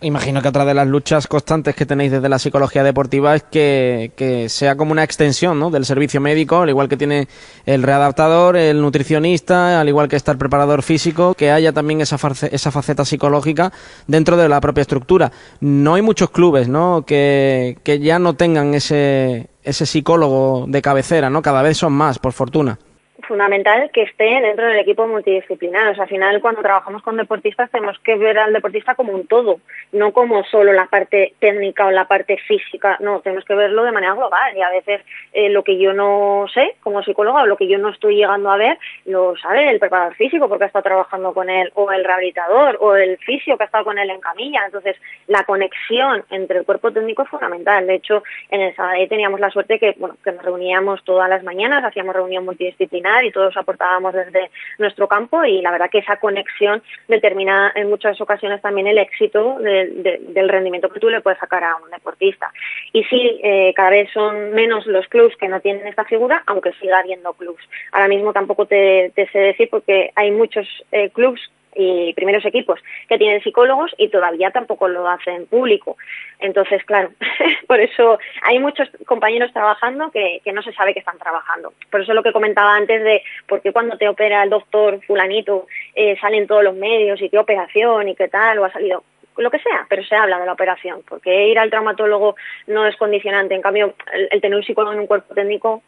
Imagino 0.01 0.41
que 0.41 0.47
otra 0.47 0.63
de 0.63 0.73
las 0.73 0.87
luchas 0.87 1.27
constantes 1.27 1.75
que 1.75 1.85
tenéis 1.85 2.13
desde 2.13 2.29
la 2.29 2.39
psicología 2.39 2.85
deportiva 2.85 3.35
es 3.35 3.43
que, 3.43 4.45
sea 4.47 4.77
como 4.77 4.93
una 4.93 5.03
extensión 5.03 5.59
¿no? 5.59 5.71
del 5.71 5.83
servicio 5.83 6.21
médico, 6.21 6.61
al 6.61 6.69
igual 6.69 6.87
que 6.87 6.95
tiene 6.95 7.27
el 7.65 7.83
readaptador, 7.83 8.55
el 8.55 8.81
nutricionista, 8.81 9.81
al 9.81 9.89
igual 9.89 10.07
que 10.07 10.15
está 10.15 10.31
el 10.31 10.37
preparador 10.37 10.83
físico, 10.83 11.33
que 11.33 11.51
haya 11.51 11.73
también 11.73 11.99
esa, 11.99 12.17
esa 12.49 12.71
faceta 12.71 13.03
psicológica 13.03 13.73
dentro 14.07 14.37
de 14.37 14.47
la 14.47 14.61
propia 14.61 14.83
estructura. 14.83 15.33
No 15.59 15.95
hay 15.95 16.01
muchos 16.01 16.29
clubes 16.29 16.69
¿no? 16.69 17.03
que, 17.05 17.77
que 17.83 17.99
ya 17.99 18.19
no 18.19 18.35
tengan 18.35 18.75
ese, 18.75 19.49
ese 19.63 19.85
psicólogo 19.85 20.63
de 20.69 20.81
cabecera, 20.81 21.29
¿no? 21.29 21.41
cada 21.41 21.61
vez 21.61 21.77
son 21.77 21.91
más, 21.91 22.19
por 22.19 22.31
fortuna 22.31 22.79
fundamental 23.29 23.91
que 23.93 24.01
esté 24.01 24.41
dentro 24.41 24.65
del 24.65 24.79
equipo 24.79 25.07
multidisciplinar. 25.07 25.87
O 25.87 25.93
sea, 25.93 26.03
al 26.03 26.09
final, 26.09 26.41
cuando 26.41 26.61
trabajamos 26.61 27.03
con 27.03 27.15
deportistas, 27.15 27.69
tenemos 27.69 27.97
que 27.99 28.15
ver 28.15 28.39
al 28.39 28.51
deportista 28.51 28.95
como 28.95 29.13
un 29.13 29.27
todo, 29.27 29.59
no 29.91 30.11
como 30.11 30.43
solo 30.45 30.73
la 30.73 30.87
parte 30.87 31.35
técnica 31.39 31.85
o 31.85 31.91
la 31.91 32.07
parte 32.07 32.37
física. 32.47 32.97
No, 32.99 33.21
tenemos 33.21 33.45
que 33.45 33.53
verlo 33.53 33.83
de 33.83 33.91
manera 33.91 34.15
global. 34.15 34.57
Y 34.57 34.61
a 34.61 34.71
veces 34.71 35.01
eh, 35.31 35.49
lo 35.49 35.63
que 35.63 35.77
yo 35.77 35.93
no 35.93 36.47
sé 36.53 36.75
como 36.81 37.03
psicóloga 37.03 37.43
o 37.43 37.45
lo 37.45 37.55
que 37.55 37.67
yo 37.67 37.77
no 37.77 37.89
estoy 37.89 38.15
llegando 38.15 38.51
a 38.51 38.57
ver, 38.57 38.77
lo 39.05 39.37
sabe 39.37 39.69
el 39.69 39.79
preparador 39.79 40.15
físico 40.15 40.49
porque 40.49 40.63
ha 40.63 40.67
estado 40.67 40.83
trabajando 40.83 41.33
con 41.33 41.49
él, 41.49 41.71
o 41.75 41.91
el 41.91 42.03
rehabilitador, 42.03 42.77
o 42.81 42.95
el 42.95 43.17
fisio 43.19 43.57
que 43.57 43.63
ha 43.63 43.67
estado 43.67 43.85
con 43.85 43.99
él 43.99 44.09
en 44.09 44.19
camilla. 44.19 44.61
Entonces, 44.65 44.95
la 45.27 45.43
conexión 45.43 46.25
entre 46.31 46.59
el 46.59 46.65
cuerpo 46.65 46.91
técnico 46.91 47.21
es 47.21 47.29
fundamental. 47.29 47.85
De 47.85 47.95
hecho, 47.95 48.23
en 48.49 48.61
el 48.61 48.75
sábado 48.75 48.97
teníamos 49.07 49.39
la 49.39 49.51
suerte 49.51 49.77
que, 49.77 49.95
bueno, 49.99 50.17
que 50.23 50.31
nos 50.31 50.43
reuníamos 50.43 51.03
todas 51.03 51.29
las 51.29 51.43
mañanas, 51.43 51.83
hacíamos 51.83 52.15
reunión 52.15 52.43
multidisciplinar 52.43 53.18
y 53.23 53.31
todos 53.31 53.55
aportábamos 53.57 54.13
desde 54.13 54.49
nuestro 54.77 55.07
campo 55.07 55.43
y 55.43 55.61
la 55.61 55.71
verdad 55.71 55.89
que 55.89 55.99
esa 55.99 56.17
conexión 56.17 56.81
determina 57.07 57.71
en 57.75 57.89
muchas 57.89 58.19
ocasiones 58.21 58.61
también 58.61 58.87
el 58.87 58.97
éxito 58.97 59.57
del 59.59 60.49
rendimiento 60.49 60.89
que 60.89 60.99
tú 60.99 61.09
le 61.09 61.21
puedes 61.21 61.39
sacar 61.39 61.63
a 61.63 61.75
un 61.75 61.89
deportista. 61.89 62.51
Y 62.93 63.03
sí, 63.05 63.39
eh, 63.43 63.73
cada 63.75 63.91
vez 63.91 64.09
son 64.13 64.51
menos 64.51 64.85
los 64.85 65.07
clubs 65.07 65.35
que 65.37 65.47
no 65.47 65.59
tienen 65.59 65.87
esta 65.87 66.05
figura, 66.05 66.43
aunque 66.47 66.73
siga 66.73 66.99
habiendo 66.99 67.33
clubs. 67.33 67.63
Ahora 67.91 68.07
mismo 68.07 68.33
tampoco 68.33 68.65
te, 68.65 69.11
sé 69.15 69.39
decir 69.39 69.69
porque 69.69 70.11
hay 70.15 70.31
muchos 70.31 70.67
eh, 70.91 71.09
clubs 71.09 71.41
y 71.79 72.13
primeros 72.13 72.45
equipos 72.45 72.79
que 73.07 73.17
tienen 73.17 73.41
psicólogos 73.41 73.95
y 73.97 74.09
todavía 74.09 74.51
tampoco 74.51 74.87
lo 74.87 75.07
hacen 75.07 75.47
público. 75.47 75.97
Entonces, 76.39 76.83
claro, 76.83 77.11
por 77.67 77.79
eso 77.79 78.19
hay 78.43 78.59
muchos 78.59 78.89
compañeros 79.05 79.53
trabajando 79.53 80.11
que, 80.11 80.41
que 80.43 80.51
no 80.51 80.61
se 80.61 80.73
sabe 80.73 80.93
que 80.93 80.99
están 80.99 81.17
trabajando. 81.17 81.73
Por 81.89 82.01
eso 82.01 82.13
lo 82.13 82.23
que 82.23 82.33
comentaba 82.33 82.75
antes 82.75 83.01
de 83.03 83.23
por 83.47 83.61
qué 83.61 83.71
cuando 83.71 83.97
te 83.97 84.09
opera 84.09 84.43
el 84.43 84.49
doctor 84.49 84.99
fulanito 85.05 85.67
eh, 85.95 86.17
salen 86.19 86.47
todos 86.47 86.63
los 86.63 86.75
medios 86.75 87.21
y 87.21 87.29
qué 87.29 87.37
operación 87.37 88.09
y 88.09 88.15
qué 88.15 88.27
tal, 88.27 88.59
o 88.59 88.65
ha 88.65 88.71
salido 88.71 89.03
lo 89.37 89.49
que 89.49 89.59
sea, 89.59 89.85
pero 89.87 90.03
se 90.03 90.15
habla 90.15 90.37
de 90.37 90.45
la 90.45 90.51
operación, 90.51 91.01
porque 91.07 91.47
ir 91.47 91.57
al 91.59 91.69
traumatólogo 91.69 92.35
no 92.67 92.85
es 92.85 92.97
condicionante. 92.97 93.55
En 93.55 93.61
cambio, 93.61 93.93
el 94.11 94.41
tener 94.41 94.57
un 94.57 94.65
psicólogo 94.65 94.93
en 94.93 94.99
un 94.99 95.07
cuerpo 95.07 95.33
técnico 95.33 95.81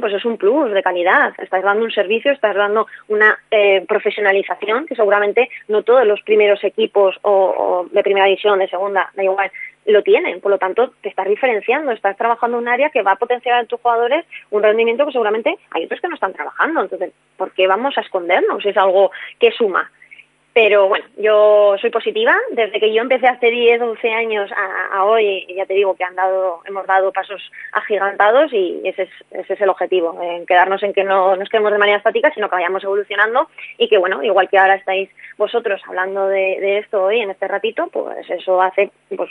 pues 0.00 0.12
es 0.12 0.24
un 0.24 0.36
plus 0.36 0.72
de 0.72 0.82
calidad. 0.82 1.32
Estás 1.38 1.62
dando 1.62 1.84
un 1.84 1.90
servicio, 1.90 2.32
estás 2.32 2.54
dando 2.54 2.86
una 3.08 3.38
eh, 3.50 3.84
profesionalización 3.86 4.86
que 4.86 4.94
seguramente 4.94 5.48
no 5.68 5.82
todos 5.82 6.06
los 6.06 6.20
primeros 6.22 6.62
equipos 6.64 7.16
o, 7.22 7.86
de 7.90 8.02
primera 8.02 8.26
división, 8.26 8.58
de 8.58 8.68
segunda, 8.68 9.10
da 9.14 9.22
igual, 9.22 9.50
lo 9.86 10.02
tienen. 10.02 10.40
Por 10.40 10.50
lo 10.50 10.58
tanto, 10.58 10.92
te 11.00 11.08
estás 11.08 11.26
diferenciando, 11.26 11.92
estás 11.92 12.16
trabajando 12.16 12.58
en 12.58 12.64
un 12.64 12.68
área 12.68 12.90
que 12.90 13.02
va 13.02 13.12
a 13.12 13.16
potenciar 13.16 13.58
a 13.58 13.64
tus 13.64 13.80
jugadores 13.80 14.24
un 14.50 14.62
rendimiento 14.62 15.06
que 15.06 15.12
seguramente 15.12 15.56
hay 15.70 15.84
otros 15.84 16.00
que 16.00 16.08
no 16.08 16.14
están 16.14 16.32
trabajando. 16.32 16.82
Entonces, 16.82 17.12
¿por 17.36 17.52
qué 17.52 17.66
vamos 17.66 17.96
a 17.96 18.02
escondernos? 18.02 18.64
Es 18.64 18.76
algo 18.76 19.10
que 19.38 19.50
suma. 19.52 19.90
Pero 20.60 20.88
bueno, 20.88 21.04
yo 21.16 21.76
soy 21.80 21.88
positiva. 21.90 22.36
Desde 22.50 22.80
que 22.80 22.92
yo 22.92 23.00
empecé 23.00 23.28
hace 23.28 23.48
10, 23.48 23.80
11 23.80 24.12
años 24.12 24.50
a, 24.92 25.04
hoy, 25.04 25.46
ya 25.56 25.66
te 25.66 25.74
digo 25.74 25.94
que 25.94 26.02
han 26.02 26.16
dado, 26.16 26.62
hemos 26.64 26.84
dado 26.84 27.12
pasos 27.12 27.40
agigantados 27.70 28.52
y 28.52 28.80
ese 28.82 29.02
es, 29.02 29.10
ese 29.30 29.52
es 29.54 29.60
el 29.60 29.68
objetivo, 29.68 30.20
en 30.20 30.46
quedarnos 30.46 30.82
en 30.82 30.92
que 30.92 31.04
no 31.04 31.36
nos 31.36 31.48
quedemos 31.48 31.70
de 31.70 31.78
manera 31.78 31.98
estática, 31.98 32.32
sino 32.34 32.48
que 32.48 32.56
vayamos 32.56 32.82
evolucionando 32.82 33.48
y 33.78 33.88
que, 33.88 33.98
bueno, 33.98 34.20
igual 34.24 34.48
que 34.48 34.58
ahora 34.58 34.74
estáis 34.74 35.08
vosotros 35.36 35.80
hablando 35.86 36.26
de, 36.26 36.78
esto 36.78 37.04
hoy 37.04 37.20
en 37.20 37.30
este 37.30 37.46
ratito, 37.46 37.86
pues 37.92 38.28
eso 38.28 38.60
hace 38.60 38.90
pues, 39.16 39.30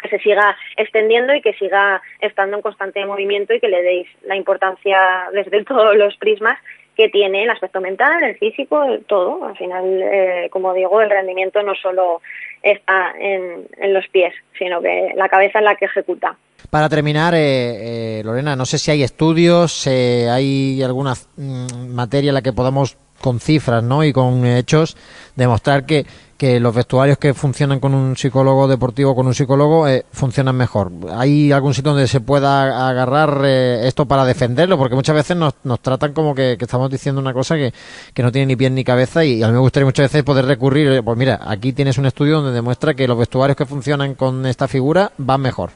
que 0.00 0.08
se 0.08 0.20
siga 0.20 0.56
extendiendo 0.76 1.34
y 1.34 1.42
que 1.42 1.54
siga 1.54 2.00
estando 2.20 2.56
en 2.56 2.62
constante 2.62 3.04
movimiento 3.04 3.52
y 3.52 3.58
que 3.58 3.68
le 3.68 3.82
deis 3.82 4.06
la 4.22 4.36
importancia 4.36 5.28
desde 5.32 5.64
todos 5.64 5.96
los 5.96 6.16
prismas 6.18 6.56
que 6.98 7.08
tiene 7.08 7.44
el 7.44 7.50
aspecto 7.50 7.80
mental, 7.80 8.24
el 8.24 8.36
físico, 8.38 8.84
todo. 9.06 9.44
Al 9.44 9.56
final, 9.56 9.84
eh, 10.02 10.48
como 10.50 10.74
digo, 10.74 11.00
el 11.00 11.08
rendimiento 11.08 11.62
no 11.62 11.76
solo 11.76 12.20
está 12.60 13.14
en, 13.16 13.68
en 13.76 13.94
los 13.94 14.06
pies, 14.08 14.34
sino 14.58 14.82
que 14.82 15.12
la 15.14 15.28
cabeza 15.28 15.60
es 15.60 15.64
la 15.64 15.76
que 15.76 15.84
ejecuta. 15.84 16.36
para 16.70 16.88
terminar, 16.88 17.34
eh, 17.34 18.18
eh, 18.18 18.22
Lorena, 18.24 18.56
no 18.56 18.66
sé 18.66 18.78
si 18.78 18.90
hay 18.90 19.04
estudios, 19.04 19.86
eh, 19.86 20.28
hay 20.28 20.82
alguna 20.82 21.14
mm, 21.36 21.94
materia 21.94 22.30
en 22.30 22.34
la 22.34 22.42
que 22.42 22.52
podamos 22.52 22.96
con 23.20 23.40
cifras 23.40 23.82
¿no? 23.82 24.04
y 24.04 24.12
con 24.12 24.46
hechos 24.46 24.96
demostrar 25.36 25.86
que, 25.86 26.06
que 26.36 26.60
los 26.60 26.74
vestuarios 26.74 27.18
que 27.18 27.34
funcionan 27.34 27.80
con 27.80 27.94
un 27.94 28.16
psicólogo 28.16 28.68
deportivo, 28.68 29.14
con 29.14 29.26
un 29.26 29.34
psicólogo, 29.34 29.88
eh, 29.88 30.04
funcionan 30.12 30.56
mejor. 30.56 30.90
¿Hay 31.12 31.50
algún 31.52 31.74
sitio 31.74 31.92
donde 31.92 32.06
se 32.06 32.20
pueda 32.20 32.88
agarrar 32.88 33.42
eh, 33.44 33.86
esto 33.86 34.06
para 34.06 34.24
defenderlo? 34.24 34.78
Porque 34.78 34.94
muchas 34.94 35.16
veces 35.16 35.36
nos, 35.36 35.54
nos 35.64 35.80
tratan 35.80 36.12
como 36.12 36.34
que, 36.34 36.56
estamos 36.58 36.90
diciendo 36.90 37.20
una 37.20 37.32
cosa 37.32 37.56
que, 37.56 37.72
que, 38.14 38.22
no 38.22 38.30
tiene 38.30 38.46
ni 38.46 38.56
pie 38.56 38.70
ni 38.70 38.84
cabeza 38.84 39.24
y, 39.24 39.42
a 39.42 39.48
mí 39.48 39.52
me 39.52 39.58
gustaría 39.58 39.86
muchas 39.86 40.04
veces 40.04 40.22
poder 40.22 40.44
recurrir, 40.44 40.88
eh, 40.92 41.02
pues 41.02 41.18
mira, 41.18 41.40
aquí 41.44 41.72
tienes 41.72 41.98
un 41.98 42.06
estudio 42.06 42.36
donde 42.36 42.52
demuestra 42.52 42.94
que 42.94 43.08
los 43.08 43.18
vestuarios 43.18 43.56
que 43.56 43.66
funcionan 43.66 44.14
con 44.14 44.46
esta 44.46 44.68
figura 44.68 45.10
van 45.18 45.40
mejor. 45.40 45.70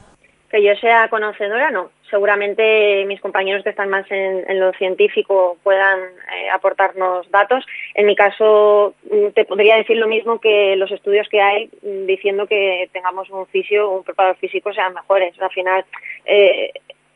Que 0.49 0.63
yo 0.63 0.73
sea 0.79 1.09
conocedora, 1.09 1.71
no 1.71 1.89
seguramente 2.13 3.05
mis 3.07 3.19
compañeros 3.19 3.63
que 3.63 3.71
están 3.71 3.89
más 3.89 4.05
en, 4.11 4.59
lo 4.59 4.71
científico 4.73 5.57
puedan 5.63 5.99
eh, 5.99 6.47
aportarnos 6.51 7.27
datos. 7.31 7.65
En 7.95 8.05
mi 8.05 8.15
caso, 8.15 8.93
mm, 9.09 9.29
te 9.33 9.45
podría 9.45 9.77
decir 9.77 9.97
lo 9.97 10.07
mismo 10.07 10.39
que 10.39 10.75
los 10.75 10.91
estudios 10.91 11.27
que 11.27 11.41
hay 11.41 11.71
mm, 11.81 12.05
diciendo 12.05 12.45
que 12.45 12.87
tengamos 12.93 13.31
un 13.31 13.47
fisio 13.47 13.89
un 13.89 14.03
preparador 14.03 14.37
físico 14.37 14.71
sean 14.73 14.93
mejores. 14.93 15.33
Al 15.41 15.49
final, 15.49 15.85
eh, 16.25 16.71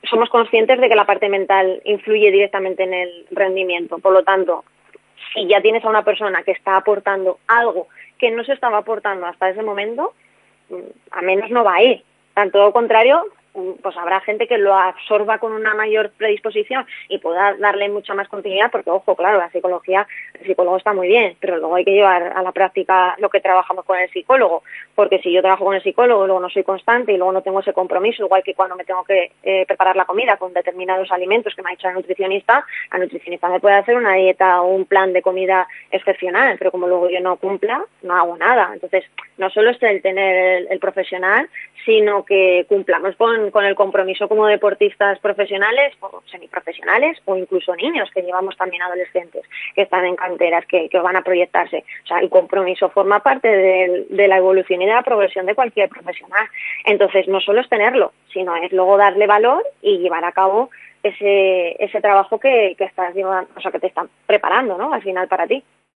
somos 0.09 0.29
conscientes 0.29 0.79
de 0.79 0.89
que 0.89 0.95
la 0.95 1.05
parte 1.05 1.29
mental 1.29 1.79
influye 1.85 2.31
directamente 2.31 2.81
en 2.81 2.95
el 2.95 3.27
rendimiento. 3.29 3.99
Por 3.99 4.13
lo 4.13 4.23
tanto, 4.23 4.63
si 5.31 5.45
ya 5.45 5.61
tienes 5.61 5.85
a 5.85 5.89
una 5.89 6.03
persona 6.03 6.41
que 6.41 6.53
está 6.53 6.75
aportando 6.75 7.37
algo 7.45 7.87
que 8.17 8.31
no 8.31 8.43
se 8.43 8.53
estaba 8.53 8.79
aportando 8.79 9.27
hasta 9.27 9.51
ese 9.51 9.61
momento, 9.61 10.15
mm, 10.69 10.75
a 11.11 11.21
menos 11.21 11.51
no 11.51 11.63
va 11.63 11.75
a 11.75 11.83
ir. 11.83 12.03
Tanto 12.33 12.57
lo 12.57 12.73
contrario, 12.73 13.27
pues 13.81 13.97
habrá 13.97 14.19
gente 14.21 14.47
que 14.47 14.57
lo 14.57 14.73
absorba 14.75 15.39
con 15.39 15.51
una 15.51 15.73
mayor 15.73 16.11
predisposición 16.17 16.85
y 17.09 17.19
pueda 17.19 17.55
darle 17.57 17.89
mucha 17.89 18.13
más 18.13 18.27
continuidad, 18.27 18.71
porque 18.71 18.89
ojo, 18.89 19.15
claro, 19.15 19.37
la 19.37 19.49
psicología, 19.49 20.07
el 20.39 20.47
psicólogo 20.47 20.77
está 20.77 20.93
muy 20.93 21.07
bien, 21.07 21.35
pero 21.39 21.57
luego 21.57 21.75
hay 21.75 21.85
que 21.85 21.93
llevar 21.93 22.33
a 22.35 22.41
la 22.41 22.51
práctica 22.51 23.15
lo 23.19 23.29
que 23.29 23.41
trabajamos 23.41 23.85
con 23.85 23.97
el 23.97 24.09
psicólogo, 24.09 24.63
porque 24.95 25.19
si 25.19 25.31
yo 25.31 25.41
trabajo 25.41 25.65
con 25.65 25.75
el 25.75 25.83
psicólogo 25.83 26.25
luego 26.25 26.41
no 26.41 26.49
soy 26.49 26.63
constante 26.63 27.13
y 27.13 27.17
luego 27.17 27.31
no 27.31 27.41
tengo 27.41 27.59
ese 27.59 27.73
compromiso, 27.73 28.25
igual 28.25 28.43
que 28.43 28.53
cuando 28.53 28.75
me 28.75 28.83
tengo 28.83 29.03
que 29.03 29.31
eh, 29.43 29.65
preparar 29.65 29.95
la 29.95 30.05
comida 30.05 30.37
con 30.37 30.53
determinados 30.53 31.11
alimentos 31.11 31.55
que 31.55 31.61
me 31.61 31.69
ha 31.69 31.75
dicho 31.75 31.87
la 31.87 31.93
nutricionista, 31.93 32.65
la 32.91 32.99
nutricionista 32.99 33.49
me 33.49 33.59
puede 33.59 33.75
hacer 33.75 33.95
una 33.95 34.13
dieta 34.13 34.61
o 34.61 34.67
un 34.67 34.85
plan 34.85 35.13
de 35.13 35.21
comida 35.21 35.67
excepcional, 35.91 36.57
pero 36.57 36.71
como 36.71 36.87
luego 36.87 37.09
yo 37.09 37.19
no 37.19 37.37
cumpla, 37.37 37.83
no 38.01 38.15
hago 38.15 38.37
nada. 38.37 38.71
Entonces, 38.73 39.03
no 39.37 39.49
solo 39.49 39.71
es 39.71 39.81
el 39.83 40.01
tener 40.01 40.67
el 40.69 40.79
profesional, 40.79 41.49
sino 41.85 42.25
que 42.25 42.65
cumplamos 42.67 43.15
con 43.15 43.46
con, 43.51 43.65
el 43.65 43.75
compromiso 43.75 44.27
como 44.27 44.47
deportistas 44.47 45.19
profesionales 45.19 45.93
o 45.99 46.21
semiprofesionales 46.29 47.17
o 47.25 47.35
incluso 47.35 47.75
niños 47.75 48.09
que 48.13 48.21
llevamos 48.21 48.55
también 48.57 48.81
adolescentes 48.81 49.43
que 49.75 49.83
están 49.83 50.05
en 50.05 50.15
canteras 50.15 50.65
que, 50.65 50.89
van 50.97 51.15
a 51.15 51.21
proyectarse. 51.21 51.83
O 52.03 52.07
sea, 52.07 52.19
el 52.19 52.29
compromiso 52.29 52.89
forma 52.89 53.21
parte 53.21 53.47
de, 53.47 54.27
la 54.27 54.37
evolución 54.37 54.81
y 54.81 54.85
de 54.85 54.93
la 54.93 55.03
progresión 55.03 55.45
de 55.45 55.55
cualquier 55.55 55.89
profesional. 55.89 56.47
Entonces, 56.85 57.27
no 57.27 57.39
solo 57.39 57.61
es 57.61 57.69
tenerlo, 57.69 58.13
sino 58.33 58.55
es 58.55 58.71
luego 58.71 58.97
darle 58.97 59.27
valor 59.27 59.63
y 59.81 59.99
llevar 59.99 60.25
a 60.25 60.31
cabo 60.31 60.69
ese, 61.03 61.81
ese 61.83 62.01
trabajo 62.01 62.39
que, 62.39 62.75
que 62.77 62.85
estás 62.85 63.13
llevando, 63.13 63.49
o 63.55 63.61
sea, 63.61 63.71
que 63.71 63.79
te 63.79 63.87
están 63.87 64.09
preparando, 64.25 64.77
¿no? 64.77 64.91
Al 64.91 65.01
final 65.01 65.27
para 65.27 65.47
ti. 65.47 65.63